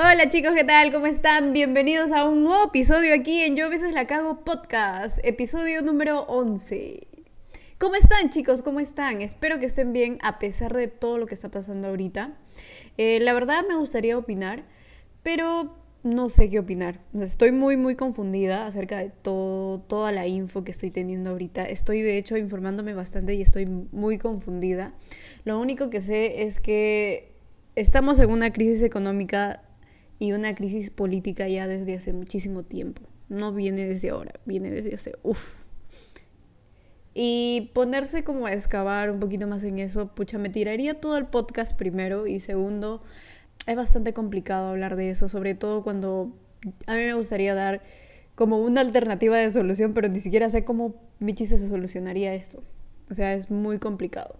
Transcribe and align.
Hola 0.00 0.28
chicos, 0.28 0.52
¿qué 0.54 0.62
tal? 0.62 0.92
¿Cómo 0.92 1.06
están? 1.06 1.52
Bienvenidos 1.52 2.12
a 2.12 2.24
un 2.24 2.44
nuevo 2.44 2.66
episodio 2.66 3.12
aquí 3.12 3.40
en 3.40 3.56
Yo 3.56 3.66
a 3.66 3.68
veces 3.68 3.92
la 3.92 4.06
cago 4.06 4.44
podcast, 4.44 5.18
episodio 5.24 5.82
número 5.82 6.20
11. 6.28 7.08
¿Cómo 7.78 7.96
están 7.96 8.30
chicos? 8.30 8.62
¿Cómo 8.62 8.78
están? 8.78 9.22
Espero 9.22 9.58
que 9.58 9.66
estén 9.66 9.92
bien 9.92 10.18
a 10.22 10.38
pesar 10.38 10.72
de 10.72 10.86
todo 10.86 11.18
lo 11.18 11.26
que 11.26 11.34
está 11.34 11.48
pasando 11.48 11.88
ahorita. 11.88 12.36
Eh, 12.96 13.18
la 13.18 13.32
verdad 13.32 13.64
me 13.68 13.74
gustaría 13.74 14.16
opinar, 14.16 14.62
pero 15.24 15.74
no 16.04 16.28
sé 16.28 16.48
qué 16.48 16.60
opinar. 16.60 17.00
estoy 17.20 17.50
muy, 17.50 17.76
muy 17.76 17.96
confundida 17.96 18.68
acerca 18.68 18.98
de 18.98 19.10
todo, 19.10 19.80
toda 19.80 20.12
la 20.12 20.28
info 20.28 20.62
que 20.62 20.70
estoy 20.70 20.92
teniendo 20.92 21.30
ahorita. 21.30 21.64
Estoy, 21.64 22.02
de 22.02 22.18
hecho, 22.18 22.36
informándome 22.36 22.94
bastante 22.94 23.34
y 23.34 23.42
estoy 23.42 23.66
muy 23.66 24.16
confundida. 24.18 24.94
Lo 25.44 25.58
único 25.58 25.90
que 25.90 26.00
sé 26.00 26.44
es 26.44 26.60
que 26.60 27.32
estamos 27.74 28.20
en 28.20 28.30
una 28.30 28.52
crisis 28.52 28.84
económica 28.84 29.64
y 30.18 30.32
una 30.32 30.54
crisis 30.54 30.90
política 30.90 31.48
ya 31.48 31.66
desde 31.66 31.94
hace 31.94 32.12
muchísimo 32.12 32.64
tiempo. 32.64 33.02
No 33.28 33.52
viene 33.52 33.84
desde 33.84 34.10
ahora, 34.10 34.32
viene 34.44 34.70
desde 34.70 34.94
hace... 34.94 35.14
Uf. 35.22 35.64
Y 37.14 37.70
ponerse 37.74 38.22
como 38.22 38.46
a 38.46 38.52
excavar 38.52 39.10
un 39.10 39.18
poquito 39.20 39.46
más 39.46 39.64
en 39.64 39.78
eso, 39.78 40.14
pucha, 40.14 40.38
me 40.38 40.50
tiraría 40.50 41.00
todo 41.00 41.16
el 41.18 41.26
podcast 41.26 41.76
primero 41.76 42.26
y 42.26 42.40
segundo, 42.40 43.02
es 43.66 43.76
bastante 43.76 44.12
complicado 44.12 44.68
hablar 44.68 44.96
de 44.96 45.10
eso, 45.10 45.28
sobre 45.28 45.54
todo 45.54 45.82
cuando 45.82 46.32
a 46.86 46.94
mí 46.94 47.00
me 47.00 47.14
gustaría 47.14 47.54
dar 47.54 47.82
como 48.34 48.58
una 48.58 48.80
alternativa 48.82 49.36
de 49.36 49.50
solución, 49.50 49.94
pero 49.94 50.08
ni 50.08 50.20
siquiera 50.20 50.48
sé 50.48 50.64
cómo 50.64 50.94
Michi 51.18 51.46
se 51.46 51.58
solucionaría 51.58 52.34
esto. 52.34 52.62
O 53.10 53.14
sea, 53.14 53.34
es 53.34 53.50
muy 53.50 53.78
complicado. 53.78 54.36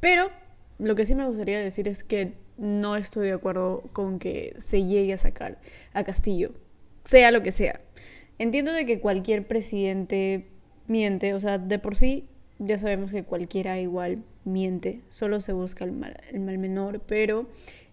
Pero 0.00 0.30
lo 0.78 0.94
que 0.94 1.04
sí 1.04 1.14
me 1.14 1.26
gustaría 1.26 1.60
decir 1.60 1.86
es 1.86 2.02
que 2.02 2.34
no 2.62 2.94
estoy 2.94 3.26
de 3.26 3.32
acuerdo 3.32 3.82
con 3.92 4.20
que 4.20 4.54
se 4.60 4.84
llegue 4.84 5.12
a 5.12 5.18
sacar 5.18 5.58
a 5.94 6.04
Castillo, 6.04 6.52
sea 7.04 7.32
lo 7.32 7.42
que 7.42 7.50
sea. 7.50 7.80
Entiendo 8.38 8.72
de 8.72 8.86
que 8.86 9.00
cualquier 9.00 9.48
presidente 9.48 10.46
miente, 10.86 11.34
o 11.34 11.40
sea, 11.40 11.58
de 11.58 11.80
por 11.80 11.96
sí 11.96 12.28
ya 12.60 12.78
sabemos 12.78 13.10
que 13.10 13.24
cualquiera 13.24 13.80
igual 13.80 14.22
miente, 14.44 15.02
solo 15.08 15.40
se 15.40 15.52
busca 15.52 15.84
el 15.84 15.90
mal, 15.90 16.16
el 16.30 16.38
mal 16.38 16.56
menor, 16.58 17.00
pero 17.00 17.48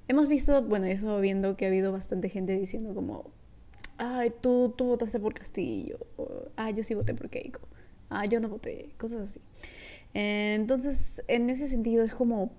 hemos 0.07 0.27
visto, 0.27 0.61
bueno, 0.61 0.87
yo 0.87 1.19
viendo 1.19 1.57
que 1.57 1.65
ha 1.65 1.69
habido 1.69 1.91
bastante 1.91 2.29
gente 2.29 2.53
diciendo 2.59 2.93
como, 2.93 3.31
ay, 3.97 4.31
tú, 4.39 4.71
tú 4.77 4.85
votaste 4.85 5.19
por 5.19 5.33
Castillo, 5.33 5.97
ay, 6.55 6.75
yo 6.75 6.83
sí 6.83 6.93
voté 6.93 7.15
por 7.15 7.31
Keiko, 7.31 7.61
ay, 8.09 8.29
yo 8.29 8.39
no 8.39 8.49
voté, 8.49 8.91
cosas 8.97 9.31
así. 9.31 9.41
entonces, 10.13 11.23
en 11.27 11.49
ese 11.49 11.67
sentido 11.67 12.03
es 12.03 12.13
como, 12.13 12.51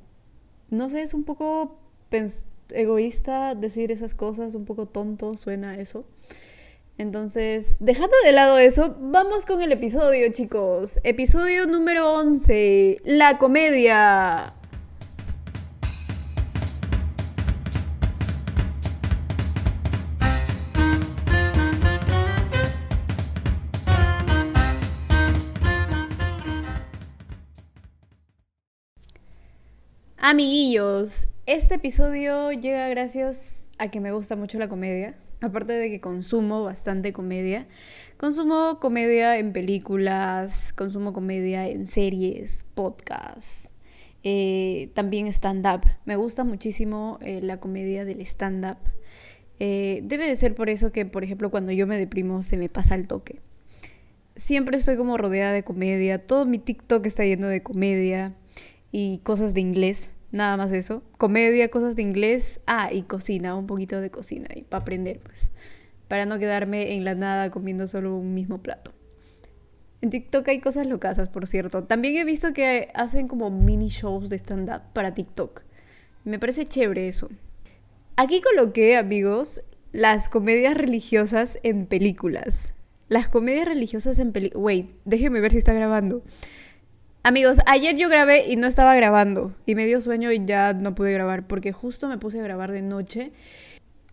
no 0.71 0.91
sé, 0.91 1.03
es 1.03 1.15
un 1.15 1.23
poco 1.23 1.79
egoísta 2.73 3.55
decir 3.55 3.91
esas 3.91 4.15
cosas, 4.15 4.55
un 4.55 4.65
poco 4.65 4.87
tonto 4.87 5.37
suena 5.37 5.77
eso. 5.79 6.05
Entonces, 6.99 7.77
dejando 7.81 8.15
de 8.25 8.33
lado 8.33 8.59
eso, 8.59 8.97
vamos 9.01 9.47
con 9.47 9.63
el 9.63 9.73
episodio, 9.73 10.31
chicos. 10.33 11.01
Episodio 11.03 11.67
número 11.67 12.13
11, 12.13 13.01
la 13.05 13.39
comedia. 13.39 14.55
Amiguillos, 30.19 31.29
este 31.53 31.75
episodio 31.75 32.53
llega 32.53 32.89
gracias 32.91 33.65
a 33.77 33.91
que 33.91 34.01
me 34.01 34.13
gusta 34.13 34.37
mucho 34.37 34.57
la 34.61 34.69
comedia. 34.69 35.17
Aparte 35.41 35.73
de 35.73 35.91
que 35.91 36.01
consumo 36.01 36.63
bastante 36.63 37.13
comedia. 37.13 37.67
Consumo 38.19 38.79
comedia 38.79 39.37
en 39.37 39.53
películas, 39.53 40.73
consumo 40.73 41.13
comedia 41.13 41.67
en 41.67 41.89
series, 41.89 42.67
podcasts, 42.75 43.71
eh, 44.23 44.91
también 44.95 45.27
stand-up. 45.27 45.81
Me 46.05 46.15
gusta 46.15 46.45
muchísimo 46.45 47.19
eh, 47.21 47.41
la 47.43 47.59
comedia 47.59 48.05
del 48.05 48.21
stand-up. 48.21 48.79
Eh, 49.59 50.03
debe 50.05 50.29
de 50.29 50.37
ser 50.37 50.55
por 50.55 50.71
eso 50.71 50.93
que, 50.93 51.05
por 51.05 51.25
ejemplo, 51.25 51.51
cuando 51.51 51.73
yo 51.73 51.89
me 51.89 51.99
deprimo 51.99 52.45
se 52.45 52.59
me 52.59 52.69
pasa 52.69 52.95
el 52.95 53.09
toque. 53.09 53.41
Siempre 54.37 54.77
estoy 54.77 54.97
como 54.97 55.17
rodeada 55.17 55.53
de 55.53 55.65
comedia. 55.65 56.25
Todo 56.25 56.47
mi 56.47 56.59
TikTok 56.59 57.05
está 57.07 57.25
lleno 57.25 57.49
de 57.49 57.65
comedia 57.65 58.37
y 58.93 59.19
cosas 59.25 59.53
de 59.53 59.63
inglés. 59.63 60.11
Nada 60.33 60.57
más 60.57 60.73
eso. 60.73 61.03
Comedia, 61.19 61.71
cosas 61.71 61.97
de 61.97 62.03
inglés. 62.03 62.61
Ah, 62.67 62.93
y 62.93 63.03
cocina, 63.03 63.55
un 63.55 63.67
poquito 63.67 64.01
de 64.01 64.11
cocina. 64.11 64.49
Y 64.55 64.63
para 64.63 64.83
aprender, 64.83 65.21
pues. 65.21 65.51
Para 66.09 66.27
no 66.27 66.39
quedarme 66.39 66.95
en 66.95 67.05
la 67.05 67.15
nada 67.15 67.51
comiendo 67.51 67.87
solo 67.87 68.17
un 68.17 68.35
mismo 68.35 68.59
plato. 68.59 68.93
En 70.03 70.11
TikTok 70.11 70.49
hay 70.49 70.61
cosas 70.61 70.87
locasas, 70.87 71.29
por 71.29 71.47
cierto. 71.47 71.85
También 71.85 72.17
he 72.17 72.25
visto 72.25 72.53
que 72.53 72.89
hacen 72.95 73.29
como 73.29 73.51
mini 73.51 73.89
shows 73.89 74.31
de 74.31 74.39
stand-up 74.39 74.83
para 74.93 75.15
TikTok. 75.15 75.63
Me 76.25 76.39
parece 76.39 76.67
chévere 76.67 77.09
eso. 77.09 77.29
Aquí 78.17 78.41
coloqué, 78.41 78.97
amigos, 78.97 79.61
las 79.93 80.29
comedias 80.29 80.77
religiosas 80.77 81.59
en 81.63 81.87
películas. 81.87 82.73
Las 83.09 83.29
comedias 83.29 83.67
religiosas 83.67 84.19
en 84.21 84.33
películas. 84.33 84.63
Wait, 84.63 84.91
déjeme 85.05 85.41
ver 85.41 85.53
si 85.53 85.59
está 85.59 85.73
grabando. 85.73 86.23
Amigos, 87.23 87.59
ayer 87.67 87.97
yo 87.97 88.09
grabé 88.09 88.49
y 88.49 88.57
no 88.57 88.67
estaba 88.67 88.95
grabando 88.95 89.55
y 89.67 89.75
me 89.75 89.85
dio 89.85 90.01
sueño 90.01 90.33
y 90.33 90.43
ya 90.47 90.73
no 90.73 90.95
pude 90.95 91.13
grabar 91.13 91.47
porque 91.47 91.71
justo 91.71 92.09
me 92.09 92.17
puse 92.17 92.41
a 92.41 92.43
grabar 92.43 92.73
de 92.73 92.81
noche 92.81 93.33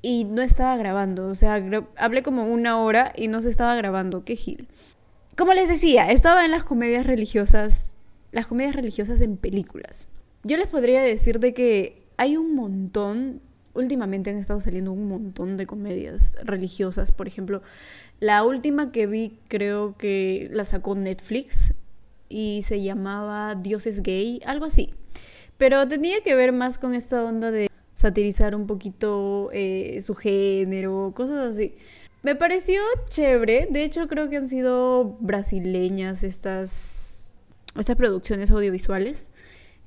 y 0.01 0.25
no 0.25 0.41
estaba 0.41 0.75
grabando. 0.75 1.27
O 1.27 1.35
sea, 1.35 1.63
hablé 1.95 2.21
como 2.21 2.43
una 2.45 2.81
hora 2.81 3.13
y 3.15 3.29
no 3.29 3.41
se 3.41 3.49
estaba 3.49 3.75
grabando. 3.75 4.25
Qué 4.25 4.35
gil. 4.35 4.67
Como 5.37 5.53
les 5.53 5.69
decía, 5.69 6.11
estaba 6.11 6.43
en 6.43 6.51
las 6.51 6.65
comedias 6.65 7.05
religiosas, 7.05 7.93
las 8.33 8.45
comedias 8.45 8.75
religiosas 8.75 9.21
en 9.21 9.37
películas. 9.37 10.09
Yo 10.43 10.57
les 10.57 10.67
podría 10.67 11.01
decir 11.01 11.39
de 11.39 11.53
que 11.53 12.03
hay 12.17 12.35
un 12.35 12.55
montón, 12.55 13.39
últimamente 13.73 14.31
han 14.31 14.37
estado 14.37 14.59
saliendo 14.59 14.91
un 14.91 15.07
montón 15.07 15.55
de 15.55 15.65
comedias 15.65 16.35
religiosas. 16.43 17.13
Por 17.13 17.27
ejemplo, 17.27 17.61
la 18.19 18.43
última 18.43 18.91
que 18.91 19.07
vi 19.07 19.39
creo 19.47 19.95
que 19.97 20.49
la 20.51 20.65
sacó 20.65 20.93
Netflix 20.95 21.73
y 22.29 22.63
se 22.67 22.81
llamaba 22.81 23.55
Dioses 23.55 24.01
Gay, 24.01 24.41
algo 24.45 24.65
así. 24.65 24.93
Pero 25.57 25.87
tenía 25.87 26.21
que 26.21 26.35
ver 26.35 26.51
más 26.51 26.77
con 26.77 26.93
esta 26.93 27.23
onda 27.23 27.51
de 27.51 27.69
satirizar 27.95 28.55
un 28.55 28.67
poquito 28.67 29.49
eh, 29.53 30.01
su 30.03 30.13
género, 30.13 31.13
cosas 31.15 31.55
así. 31.55 31.75
Me 32.21 32.35
pareció 32.35 32.81
chévere, 33.09 33.67
de 33.71 33.83
hecho 33.83 34.07
creo 34.07 34.29
que 34.29 34.37
han 34.37 34.47
sido 34.47 35.17
brasileñas 35.19 36.23
estas, 36.23 37.33
estas 37.75 37.95
producciones 37.95 38.51
audiovisuales. 38.51 39.31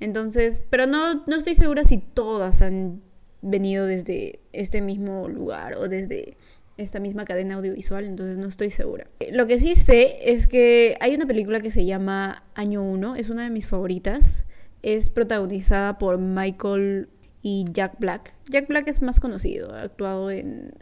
Entonces, 0.01 0.63
pero 0.71 0.87
no, 0.87 1.25
no 1.27 1.37
estoy 1.37 1.55
segura 1.55 1.85
si 1.85 1.99
todas 1.99 2.63
han 2.63 3.03
venido 3.43 3.87
desde 3.87 4.41
este 4.53 4.81
mismo 4.81 5.29
lugar 5.29 5.75
o 5.77 5.89
desde 5.89 6.37
esta 6.81 7.01
misma 7.01 7.25
cadena 7.25 7.57
audiovisual, 7.57 8.05
entonces 8.05 8.39
no 8.39 8.49
estoy 8.49 8.71
segura. 8.71 9.07
Lo 9.33 9.47
que 9.47 9.59
sí 9.59 9.75
sé 9.75 10.33
es 10.33 10.47
que 10.47 10.97
hay 11.01 11.15
una 11.15 11.27
película 11.27 11.61
que 11.61 11.71
se 11.71 11.85
llama 11.85 12.45
Año 12.55 12.83
1, 12.83 13.17
es 13.17 13.31
una 13.31 13.45
de 13.45 13.51
mis 13.51 13.67
favoritas. 13.67 14.47
Es 14.83 15.11
protagonizada 15.11 15.99
por 15.99 16.19
Michael 16.19 17.09
y 17.43 17.65
Jack 17.71 17.99
Black. 17.99 18.35
Jack 18.49 18.69
Black 18.69 18.89
es 18.89 19.03
más 19.03 19.21
conocido, 19.21 19.75
ha 19.75 19.83
actuado 19.83 20.31
en, 20.31 20.73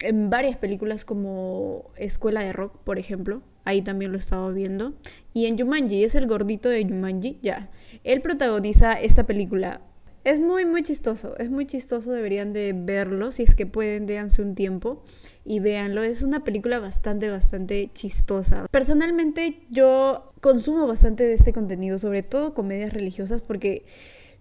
en 0.00 0.30
varias 0.30 0.56
películas 0.56 1.04
como 1.04 1.90
Escuela 1.96 2.42
de 2.42 2.52
Rock, 2.52 2.78
por 2.82 2.98
ejemplo. 2.98 3.42
Ahí 3.64 3.82
también 3.82 4.12
lo 4.12 4.18
estaba 4.18 4.50
viendo. 4.50 4.94
Y 5.32 5.46
en 5.46 5.58
Jumanji, 5.58 6.04
es 6.04 6.14
el 6.14 6.26
gordito 6.26 6.68
de 6.68 6.84
Jumanji, 6.84 7.38
ya. 7.40 7.70
Él 8.02 8.20
protagoniza 8.20 8.92
esta 8.92 9.24
película 9.24 9.80
es 10.24 10.40
muy, 10.40 10.64
muy 10.64 10.82
chistoso, 10.82 11.36
es 11.38 11.50
muy 11.50 11.66
chistoso, 11.66 12.10
deberían 12.10 12.52
de 12.52 12.72
verlo, 12.74 13.30
si 13.30 13.42
es 13.42 13.54
que 13.54 13.66
pueden, 13.66 14.06
déanse 14.06 14.40
un 14.40 14.54
tiempo 14.54 15.02
y 15.44 15.60
véanlo. 15.60 16.02
Es 16.02 16.22
una 16.22 16.44
película 16.44 16.78
bastante, 16.78 17.28
bastante 17.28 17.90
chistosa. 17.92 18.66
Personalmente 18.70 19.60
yo 19.70 20.32
consumo 20.40 20.86
bastante 20.86 21.24
de 21.24 21.34
este 21.34 21.52
contenido, 21.52 21.98
sobre 21.98 22.22
todo 22.22 22.54
comedias 22.54 22.92
religiosas, 22.92 23.42
porque 23.42 23.84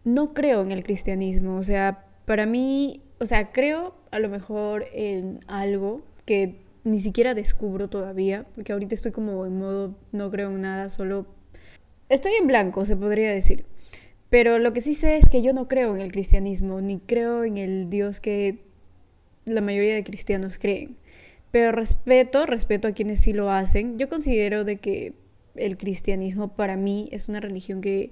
no 0.06 0.34
creo 0.34 0.62
en 0.62 0.72
el 0.72 0.84
cristianismo, 0.84 1.58
o 1.58 1.64
sea, 1.64 2.06
para 2.26 2.46
mí, 2.46 3.04
o 3.20 3.26
sea, 3.26 3.52
creo 3.52 3.96
a 4.12 4.20
lo 4.20 4.30
mejor 4.30 4.86
en 4.94 5.40
algo 5.48 6.02
que 6.26 6.64
ni 6.86 7.02
siquiera 7.02 7.34
descubro 7.34 7.90
todavía, 7.90 8.46
porque 8.56 8.72
ahorita 8.74 8.96
estoy 8.96 9.12
como 9.12 9.46
en 9.46 9.58
modo 9.58 9.96
no 10.12 10.32
creo 10.32 10.50
en 10.50 10.62
nada, 10.62 10.90
solo 10.90 11.26
estoy 12.10 12.34
en 12.40 12.48
blanco, 12.48 12.86
se 12.86 12.96
podría 12.96 13.32
decir. 13.32 13.66
Pero 14.34 14.58
lo 14.58 14.74
que 14.74 14.82
sí 14.82 14.96
sé 14.96 15.18
es 15.18 15.30
que 15.30 15.44
yo 15.44 15.54
no 15.54 15.68
creo 15.68 15.94
en 15.94 16.02
el 16.02 16.12
cristianismo, 16.12 16.82
ni 16.82 16.98
creo 16.98 17.44
en 17.44 17.58
el 17.58 17.92
Dios 17.92 18.20
que 18.20 18.64
la 19.46 19.62
mayoría 19.62 19.94
de 19.94 20.04
cristianos 20.04 20.58
creen. 20.58 20.98
Pero 21.52 21.72
respeto, 21.72 22.48
respeto 22.48 22.88
a 22.88 22.94
quienes 22.94 23.20
sí 23.20 23.32
lo 23.32 23.52
hacen. 23.52 24.00
Yo 24.00 24.10
considero 24.10 24.64
de 24.64 24.78
que 24.78 25.14
el 25.54 25.78
cristianismo 25.78 26.56
para 26.56 26.78
mí 26.78 27.10
es 27.12 27.30
una 27.30 27.42
religión 27.42 27.80
que 27.80 28.10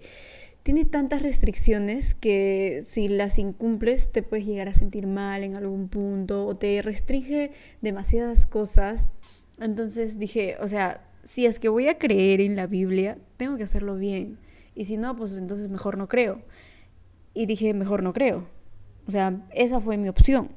tiene 0.62 0.85
tantas 0.85 1.23
restricciones 1.23 2.13
que 2.13 2.83
si 2.85 3.07
las 3.07 3.39
incumples 3.39 4.12
te 4.12 4.21
puedes 4.21 4.45
llegar 4.45 4.68
a 4.68 4.75
sentir 4.75 5.07
mal 5.07 5.44
en 5.44 5.56
algún 5.56 5.88
punto 5.88 6.45
o 6.45 6.56
te 6.56 6.83
restringe 6.83 7.50
demasiadas 7.81 8.45
cosas. 8.45 9.07
Entonces 9.59 10.19
dije, 10.19 10.56
o 10.62 10.68
sea, 10.68 11.01
si 11.23 11.47
es 11.47 11.57
que 11.57 11.69
voy 11.69 11.88
a 11.88 11.97
creer 11.97 12.41
en 12.41 12.56
la 12.56 12.68
Biblia, 12.68 13.18
tengo 13.38 13.57
que 13.57 13.63
hacerlo 13.63 13.95
bien. 13.95 14.38
Y 14.75 14.85
si 14.85 14.97
no, 14.97 15.15
pues 15.15 15.33
entonces 15.33 15.69
mejor 15.69 15.97
no 15.97 16.07
creo. 16.07 16.41
Y 17.33 17.45
dije, 17.45 17.73
mejor 17.73 18.03
no 18.03 18.13
creo. 18.13 18.47
O 19.07 19.12
sea, 19.12 19.41
esa 19.53 19.79
fue 19.79 19.97
mi 19.97 20.09
opción. 20.09 20.50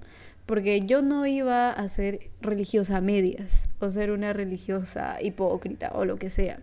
Porque 0.47 0.81
yo 0.83 1.03
no 1.03 1.27
iba 1.27 1.71
a 1.71 1.89
ser 1.89 2.31
religiosa 2.41 2.99
a 2.99 3.01
medias 3.01 3.65
o 3.79 3.89
ser 3.91 4.11
una 4.11 4.33
religiosa 4.33 5.17
hipócrita 5.23 5.91
o 5.95 6.05
lo 6.05 6.17
que 6.17 6.31
sea. 6.31 6.61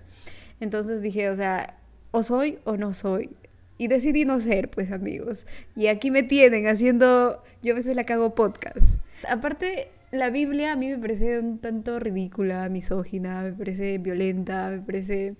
Entonces 0.60 1.02
dije, 1.02 1.30
o 1.30 1.36
sea, 1.36 1.78
o 2.12 2.22
soy 2.22 2.60
o 2.64 2.78
no 2.78 2.94
soy. 2.94 3.32
Y 3.78 3.88
decidí 3.88 4.26
no 4.26 4.40
ser, 4.40 4.70
pues 4.70 4.92
amigos. 4.92 5.48
Y 5.76 5.88
aquí 5.88 6.12
me 6.12 6.22
tienen 6.22 6.68
haciendo, 6.68 7.42
yo 7.64 7.74
a 7.74 7.76
veces 7.76 7.96
la 7.96 8.04
cago 8.04 8.36
podcast. 8.36 9.00
Aparte, 9.28 9.90
la 10.12 10.30
Biblia 10.30 10.74
a 10.74 10.76
mí 10.76 10.90
me 10.90 11.00
parece 11.00 11.40
un 11.40 11.58
tanto 11.58 12.00
ridícula, 12.00 12.70
misógina, 12.70 13.42
me 13.42 13.54
parece 13.54 13.98
violenta, 13.98 14.70
me 14.70 14.82
parece 14.82 15.36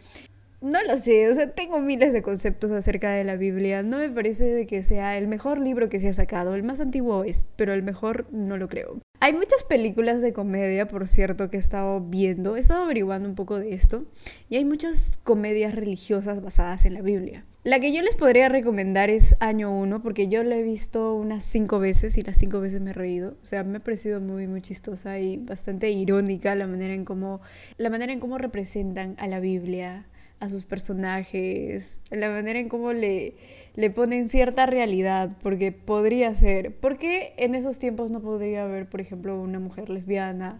no 0.62 0.84
lo 0.84 0.98
sé, 0.98 1.30
o 1.30 1.36
sea, 1.36 1.52
tengo 1.52 1.80
miles 1.80 2.14
de 2.14 2.22
conceptos 2.22 2.72
acerca 2.72 3.12
de 3.12 3.24
la 3.24 3.36
Biblia. 3.36 3.82
No 3.82 3.98
me 3.98 4.10
parece 4.10 4.68
que 4.68 4.84
sea 4.84 5.18
el 5.18 5.28
mejor 5.28 5.60
libro 5.60 5.90
que 5.90 6.00
se 6.00 6.10
ha 6.10 6.14
sacado. 6.14 6.54
El 6.54 6.62
más 6.62 6.80
antiguo 6.80 7.24
es, 7.24 7.48
pero 7.56 7.74
el 7.74 7.82
mejor 7.82 8.28
no 8.32 8.58
lo 8.58 8.70
creo. 8.70 9.00
Hay 9.20 9.34
muchas 9.34 9.64
películas 9.64 10.22
de 10.22 10.34
comedia, 10.34 10.88
por 10.88 11.08
cierto, 11.08 11.50
que 11.50 11.58
he 11.58 11.60
estado 11.60 12.00
viendo. 12.00 12.56
He 12.56 12.60
estado 12.60 12.84
averiguando 12.84 13.28
un 13.28 13.36
poco 13.36 13.58
de 13.58 13.74
esto. 13.74 14.06
Y 14.50 14.56
hay 14.56 14.66
muchas 14.66 15.20
comedias 15.24 15.74
religiosas 15.74 16.42
basadas 16.42 16.86
en 16.86 16.94
la 16.94 17.02
Biblia. 17.02 17.46
La 17.64 17.80
que 17.80 17.94
yo 17.94 18.02
les 18.02 18.16
podría 18.16 18.50
recomendar 18.50 19.10
es 19.10 19.36
Año 19.40 19.72
1, 19.72 20.02
porque 20.02 20.28
yo 20.28 20.44
la 20.44 20.58
he 20.58 20.64
visto 20.64 21.16
unas 21.16 21.44
cinco 21.44 21.80
veces 21.80 22.18
y 22.18 22.22
las 22.22 22.38
cinco 22.38 22.60
veces 22.60 22.82
me 22.82 22.92
he 22.92 22.94
reído. 22.94 23.36
O 23.44 23.46
sea, 23.48 23.64
me 23.64 23.78
ha 23.78 23.82
parecido 23.82 24.20
muy, 24.20 24.48
muy 24.48 24.62
chistosa 24.62 25.20
y 25.20 25.38
bastante 25.38 25.90
irónica 25.92 26.54
la 26.56 26.68
manera 26.68 26.94
en 26.94 27.06
cómo, 27.06 27.42
la 27.78 27.90
manera 27.90 28.14
en 28.14 28.20
cómo 28.20 28.38
representan 28.40 29.16
a 29.20 29.28
la 29.28 29.40
Biblia 29.40 30.08
a 30.42 30.50
sus 30.50 30.66
personajes, 30.66 32.00
la 32.10 32.30
manera 32.30 32.60
en 32.60 32.68
cómo 32.68 32.94
le, 32.94 33.36
le 33.76 33.92
ponen 33.92 34.28
cierta 34.28 34.66
realidad, 34.66 35.38
porque 35.44 35.72
podría 35.72 36.34
ser, 36.34 36.76
¿por 36.76 36.98
qué 36.98 37.34
en 37.38 37.54
esos 37.54 37.78
tiempos 37.78 38.10
no 38.10 38.22
podría 38.22 38.64
haber, 38.64 38.90
por 38.90 39.02
ejemplo, 39.02 39.40
una 39.40 39.60
mujer 39.60 39.92
lesbiana 39.92 40.60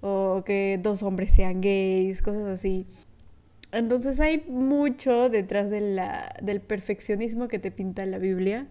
o 0.00 0.42
que 0.44 0.80
dos 0.82 1.04
hombres 1.04 1.30
sean 1.30 1.60
gays, 1.60 2.22
cosas 2.22 2.42
así? 2.48 2.86
Entonces 3.70 4.18
hay 4.18 4.44
mucho 4.48 5.28
detrás 5.30 5.70
de 5.70 6.02
del 6.42 6.60
perfeccionismo 6.60 7.46
que 7.46 7.60
te 7.60 7.70
pinta 7.70 8.04
la 8.06 8.18
Biblia 8.18 8.66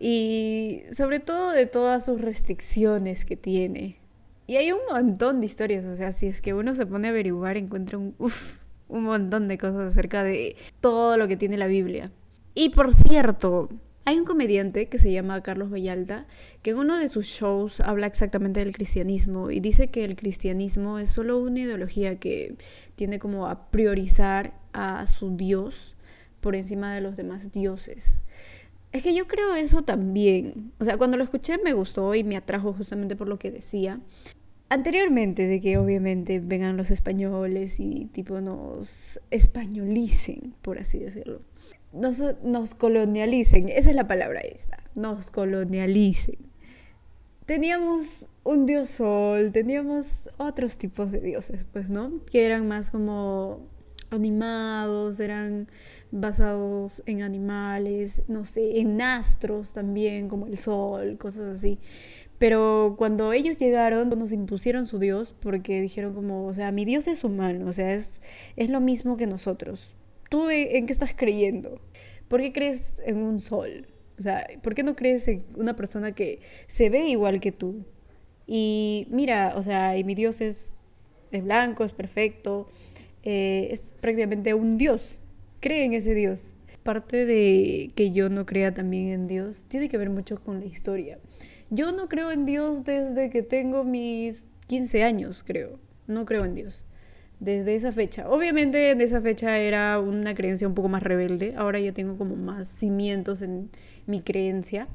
y 0.00 0.80
sobre 0.92 1.20
todo 1.20 1.50
de 1.50 1.66
todas 1.66 2.06
sus 2.06 2.22
restricciones 2.22 3.26
que 3.26 3.36
tiene. 3.36 3.98
Y 4.46 4.56
hay 4.56 4.72
un 4.72 4.80
montón 4.90 5.40
de 5.40 5.46
historias, 5.46 5.84
o 5.84 5.94
sea, 5.94 6.12
si 6.12 6.26
es 6.26 6.40
que 6.40 6.54
uno 6.54 6.74
se 6.74 6.86
pone 6.86 7.08
a 7.08 7.10
averiguar, 7.10 7.58
encuentra 7.58 7.98
un 7.98 8.14
un 8.88 9.04
montón 9.04 9.48
de 9.48 9.58
cosas 9.58 9.84
acerca 9.84 10.22
de 10.22 10.56
todo 10.80 11.16
lo 11.16 11.28
que 11.28 11.36
tiene 11.36 11.56
la 11.56 11.66
Biblia. 11.66 12.12
Y 12.54 12.70
por 12.70 12.94
cierto, 12.94 13.68
hay 14.06 14.18
un 14.18 14.24
comediante 14.24 14.88
que 14.88 14.98
se 14.98 15.10
llama 15.10 15.42
Carlos 15.42 15.70
Vallalta 15.70 16.26
que 16.62 16.70
en 16.70 16.78
uno 16.78 16.98
de 16.98 17.08
sus 17.08 17.26
shows 17.26 17.80
habla 17.80 18.06
exactamente 18.06 18.60
del 18.60 18.74
cristianismo 18.74 19.50
y 19.50 19.60
dice 19.60 19.88
que 19.88 20.04
el 20.04 20.14
cristianismo 20.14 20.98
es 20.98 21.10
solo 21.10 21.38
una 21.38 21.60
ideología 21.60 22.18
que 22.18 22.56
tiene 22.96 23.18
como 23.18 23.46
a 23.46 23.70
priorizar 23.70 24.60
a 24.72 25.06
su 25.06 25.36
Dios 25.36 25.96
por 26.40 26.54
encima 26.54 26.94
de 26.94 27.00
los 27.00 27.16
demás 27.16 27.50
dioses. 27.50 28.22
Es 28.92 29.02
que 29.02 29.14
yo 29.14 29.26
creo 29.26 29.54
eso 29.54 29.82
también. 29.82 30.72
O 30.78 30.84
sea, 30.84 30.98
cuando 30.98 31.16
lo 31.16 31.24
escuché 31.24 31.56
me 31.64 31.72
gustó 31.72 32.14
y 32.14 32.22
me 32.22 32.36
atrajo 32.36 32.74
justamente 32.74 33.16
por 33.16 33.26
lo 33.26 33.38
que 33.38 33.50
decía 33.50 34.00
anteriormente 34.74 35.46
de 35.46 35.60
que 35.60 35.78
obviamente 35.78 36.40
vengan 36.40 36.76
los 36.76 36.90
españoles 36.90 37.78
y 37.78 38.06
tipo 38.06 38.40
nos 38.40 39.20
españolicen, 39.30 40.54
por 40.62 40.78
así 40.78 40.98
decirlo. 40.98 41.42
Nos, 41.92 42.20
nos 42.42 42.74
colonialicen, 42.74 43.68
esa 43.68 43.90
es 43.90 43.96
la 43.96 44.08
palabra 44.08 44.40
esta, 44.40 44.82
nos 44.96 45.30
colonialicen. 45.30 46.38
Teníamos 47.46 48.26
un 48.42 48.66
dios 48.66 48.90
sol, 48.90 49.52
teníamos 49.52 50.28
otros 50.38 50.76
tipos 50.76 51.12
de 51.12 51.20
dioses, 51.20 51.64
pues, 51.72 51.88
¿no? 51.88 52.24
Que 52.30 52.44
eran 52.44 52.66
más 52.66 52.90
como 52.90 53.60
animados, 54.10 55.20
eran 55.20 55.68
basados 56.10 57.02
en 57.06 57.22
animales, 57.22 58.22
no 58.28 58.44
sé, 58.44 58.80
en 58.80 59.00
astros 59.00 59.72
también, 59.72 60.28
como 60.28 60.46
el 60.46 60.58
sol, 60.58 61.16
cosas 61.18 61.58
así. 61.58 61.78
Pero 62.38 62.94
cuando 62.98 63.32
ellos 63.32 63.56
llegaron, 63.56 64.08
nos 64.08 64.32
impusieron 64.32 64.86
su 64.86 64.98
Dios 64.98 65.34
porque 65.40 65.80
dijeron 65.80 66.14
como, 66.14 66.46
o 66.46 66.54
sea, 66.54 66.72
mi 66.72 66.84
Dios 66.84 67.06
es 67.06 67.24
humano, 67.24 67.68
o 67.68 67.72
sea, 67.72 67.94
es, 67.94 68.20
es 68.56 68.70
lo 68.70 68.80
mismo 68.80 69.16
que 69.16 69.26
nosotros. 69.26 69.94
¿Tú 70.30 70.50
en 70.50 70.86
qué 70.86 70.92
estás 70.92 71.14
creyendo? 71.16 71.80
¿Por 72.28 72.40
qué 72.40 72.52
crees 72.52 73.00
en 73.06 73.18
un 73.18 73.40
sol? 73.40 73.86
O 74.18 74.22
sea, 74.22 74.46
¿por 74.62 74.74
qué 74.74 74.82
no 74.82 74.96
crees 74.96 75.28
en 75.28 75.44
una 75.56 75.76
persona 75.76 76.12
que 76.12 76.40
se 76.66 76.90
ve 76.90 77.08
igual 77.08 77.40
que 77.40 77.52
tú? 77.52 77.84
Y 78.46 79.06
mira, 79.10 79.54
o 79.56 79.62
sea, 79.62 79.96
y 79.96 80.04
mi 80.04 80.14
Dios 80.14 80.40
es, 80.40 80.74
es 81.30 81.44
blanco, 81.44 81.84
es 81.84 81.92
perfecto, 81.92 82.68
eh, 83.22 83.68
es 83.70 83.90
prácticamente 84.00 84.54
un 84.54 84.76
Dios. 84.76 85.20
Cree 85.60 85.84
en 85.84 85.94
ese 85.94 86.14
Dios. 86.14 86.52
Parte 86.82 87.24
de 87.24 87.90
que 87.94 88.10
yo 88.10 88.28
no 88.28 88.44
crea 88.44 88.74
también 88.74 89.08
en 89.08 89.26
Dios 89.26 89.64
tiene 89.68 89.88
que 89.88 89.96
ver 89.96 90.10
mucho 90.10 90.38
con 90.42 90.60
la 90.60 90.66
historia. 90.66 91.18
Yo 91.74 91.90
no 91.90 92.08
creo 92.08 92.30
en 92.30 92.44
Dios 92.44 92.84
desde 92.84 93.30
que 93.30 93.42
tengo 93.42 93.82
mis 93.82 94.46
15 94.68 95.02
años, 95.02 95.42
creo. 95.44 95.80
No 96.06 96.24
creo 96.24 96.44
en 96.44 96.54
Dios. 96.54 96.84
Desde 97.40 97.74
esa 97.74 97.90
fecha. 97.90 98.28
Obviamente 98.30 98.92
en 98.92 99.00
esa 99.00 99.20
fecha 99.20 99.58
era 99.58 99.98
una 99.98 100.34
creencia 100.34 100.68
un 100.68 100.74
poco 100.74 100.88
más 100.88 101.02
rebelde. 101.02 101.54
Ahora 101.56 101.80
ya 101.80 101.92
tengo 101.92 102.16
como 102.16 102.36
más 102.36 102.68
cimientos 102.68 103.42
en 103.42 103.70
mi 104.06 104.20
creencia. 104.20 104.86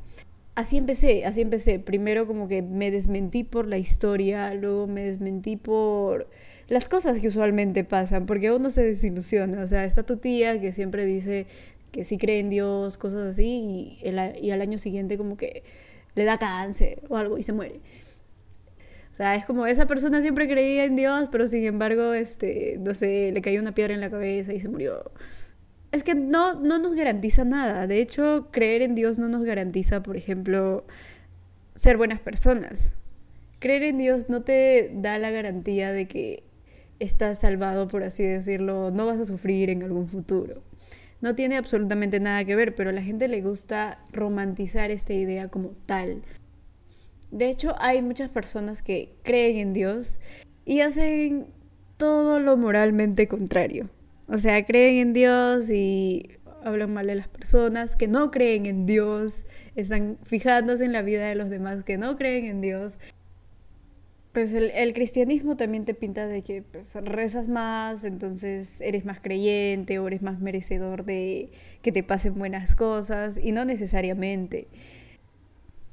Así 0.56 0.78
empecé, 0.78 1.26
así 1.26 1.42
empecé. 1.42 1.80
Primero 1.80 2.26
como 2.28 2.48
que 2.48 2.62
me 2.62 2.92
desmentí 2.92 3.44
por 3.44 3.68
la 3.68 3.78
historia, 3.78 4.54
luego 4.54 4.88
me 4.88 5.02
desmentí 5.02 5.58
por 5.58 6.30
las 6.70 6.88
cosas 6.88 7.20
que 7.20 7.28
usualmente 7.28 7.84
pasan, 7.84 8.26
porque 8.26 8.52
uno 8.52 8.72
se 8.72 8.84
desilusiona. 8.84 9.62
O 9.64 9.68
sea, 9.68 9.84
está 9.84 10.04
tu 10.04 10.16
tía 10.16 10.62
que 10.62 10.72
siempre 10.72 11.06
dice 11.06 11.46
que 11.92 12.06
sí 12.06 12.18
cree 12.18 12.40
en 12.40 12.50
Dios, 12.50 12.98
cosas 12.98 13.24
así, 13.24 14.00
y 14.02 14.52
al 14.52 14.62
año 14.62 14.78
siguiente 14.78 15.18
como 15.18 15.36
que 15.36 15.64
le 16.20 16.26
da 16.26 16.38
cáncer 16.38 17.02
o 17.10 17.16
algo 17.16 17.38
y 17.38 17.44
se 17.44 17.54
muere. 17.54 17.80
O 19.14 19.16
sea, 19.16 19.36
es 19.36 19.46
como 19.46 19.66
esa 19.66 19.88
persona 19.88 20.22
siempre 20.22 20.48
creía 20.48 20.84
en 20.84 20.96
Dios, 20.96 21.30
pero 21.32 21.48
sin 21.48 21.66
embargo, 21.66 22.14
este, 22.14 22.78
no 22.80 22.94
sé, 22.94 23.32
le 23.32 23.42
cayó 23.42 23.62
una 23.62 23.74
piedra 23.74 23.94
en 23.94 24.02
la 24.02 24.10
cabeza 24.10 24.54
y 24.54 24.60
se 24.60 24.68
murió. 24.68 25.12
Es 25.92 26.04
que 26.04 26.14
no, 26.14 26.60
no 26.60 26.78
nos 26.78 26.94
garantiza 26.96 27.46
nada. 27.46 27.88
De 27.88 28.02
hecho, 28.02 28.50
creer 28.52 28.82
en 28.82 28.96
Dios 28.96 29.18
no 29.18 29.30
nos 29.30 29.44
garantiza, 29.44 30.04
por 30.04 30.18
ejemplo, 30.18 30.86
ser 31.76 31.98
buenas 31.98 32.20
personas. 32.20 32.94
Creer 33.60 33.84
en 33.84 33.98
Dios 33.98 34.30
no 34.30 34.42
te 34.42 34.92
da 34.94 35.18
la 35.20 35.32
garantía 35.32 35.92
de 35.92 36.08
que 36.08 36.44
estás 37.00 37.40
salvado, 37.40 37.88
por 37.88 38.04
así 38.04 38.24
decirlo, 38.24 38.92
no 38.92 39.06
vas 39.06 39.20
a 39.20 39.26
sufrir 39.26 39.70
en 39.70 39.84
algún 39.84 40.08
futuro 40.08 40.62
no 41.22 41.36
tiene 41.36 41.58
absolutamente 41.58 42.20
nada 42.20 42.46
que 42.46 42.56
ver, 42.56 42.76
pero 42.76 42.90
a 42.90 42.94
la 42.94 43.02
gente 43.02 43.28
le 43.28 43.42
gusta 43.42 44.00
romantizar 44.12 44.92
esta 44.92 45.14
idea 45.14 45.50
como 45.50 45.72
tal. 45.86 46.24
De 47.32 47.50
hecho, 47.50 47.76
hay 47.80 48.02
muchas 48.02 48.30
personas 48.30 48.82
que 48.82 49.14
creen 49.24 49.58
en 49.58 49.74
Dios 49.74 50.20
y 50.66 50.82
hacen 50.82 51.48
todo 51.98 52.40
lo 52.40 52.58
moralmente 52.58 53.28
contrario. 53.28 53.90
O 54.28 54.38
sea, 54.38 54.66
creen 54.66 54.98
en 54.98 55.14
Dios 55.14 55.70
y 55.70 56.38
hablan 56.64 56.94
mal 56.94 57.08
de 57.08 57.16
las 57.16 57.28
personas 57.28 57.96
que 57.96 58.08
no 58.08 58.32
creen 58.32 58.66
en 58.66 58.86
Dios, 58.86 59.46
están 59.76 60.18
fijándose 60.24 60.86
en 60.86 60.94
la 60.94 61.02
vida 61.02 61.28
de 61.28 61.36
los 61.36 61.50
demás 61.50 61.84
que 61.84 61.98
no 61.98 62.18
creen 62.18 62.46
en 62.46 62.62
Dios 62.62 62.98
pues 64.40 64.54
el, 64.54 64.94
cristianismo 64.94 65.58
también 65.58 65.84
te 65.84 65.94
pinta 65.94 66.26
de 66.26 66.44
que 66.44 66.62
pues, 66.62 66.94
rezas 66.94 67.50
más, 67.50 68.06
entonces 68.06 68.80
eres 68.80 69.04
más 69.04 69.20
creyente 69.20 70.00
o 70.00 70.08
eres 70.08 70.22
más 70.22 70.40
merecedor 70.40 71.04
de 71.04 71.52
que 71.82 71.92
te 71.92 72.04
pasen 72.04 72.36
buenas 72.36 72.74
cosas 72.74 73.38
y 73.38 73.52
no 73.52 73.66
necesariamente. 73.66 74.70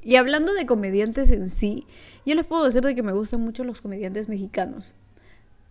Y 0.04 0.14
hablando 0.14 0.54
de 0.54 0.64
comediantes 0.64 1.32
en 1.32 1.48
sí, 1.48 1.88
yo 2.24 2.36
les 2.36 2.46
puedo 2.46 2.64
decir 2.64 2.82
de 2.82 2.94
que 2.94 3.02
me 3.02 3.10
gustan 3.10 3.40
mucho 3.40 3.64
los 3.64 3.80
comediantes 3.80 4.28
mexicanos. 4.28 4.94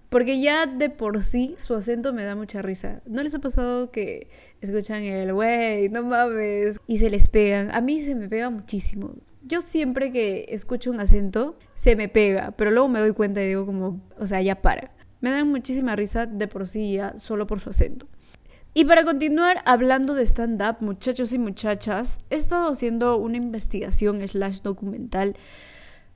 Porque 0.10 0.41
ya 0.41 0.65
de 0.65 0.89
por 0.89 1.24
sí 1.24 1.55
su 1.58 1.75
acento 1.75 2.12
me 2.12 2.25
da 2.25 2.36
mucha 2.36 2.62
risa. 2.62 3.01
¿No 3.05 3.24
les 3.24 3.34
ha 3.36 3.39
pasado 3.39 3.89
que 3.89 4.27
escuchan 4.60 5.03
el 5.03 5.32
wey, 5.32 5.88
no 5.88 6.03
mames? 6.03 6.82
Y 6.88 6.98
se 6.98 7.10
les 7.10 7.29
pegan. 7.29 7.74
A 7.74 7.79
mí 7.79 8.01
se 8.01 8.15
me 8.15 8.27
pega 8.27 8.50
muchísimo 8.50 9.13
yo 9.45 9.61
siempre 9.61 10.11
que 10.11 10.45
escucho 10.49 10.91
un 10.91 10.99
acento 10.99 11.57
se 11.75 11.95
me 11.95 12.09
pega, 12.09 12.51
pero 12.51 12.71
luego 12.71 12.89
me 12.89 12.99
doy 12.99 13.13
cuenta 13.13 13.43
y 13.43 13.47
digo 13.47 13.65
como, 13.65 14.01
o 14.19 14.27
sea, 14.27 14.41
ya 14.41 14.61
para. 14.61 14.91
Me 15.21 15.31
dan 15.31 15.49
muchísima 15.49 15.95
risa 15.95 16.25
de 16.25 16.47
por 16.47 16.67
sí 16.67 16.93
ya 16.93 17.17
solo 17.17 17.47
por 17.47 17.59
su 17.59 17.69
acento. 17.69 18.07
Y 18.73 18.85
para 18.85 19.05
continuar 19.05 19.61
hablando 19.65 20.15
de 20.15 20.23
stand-up, 20.25 20.77
muchachos 20.81 21.31
y 21.31 21.39
muchachas, 21.39 22.19
he 22.29 22.35
estado 22.35 22.69
haciendo 22.69 23.17
una 23.17 23.37
investigación 23.37 24.27
slash 24.27 24.61
documental 24.61 25.35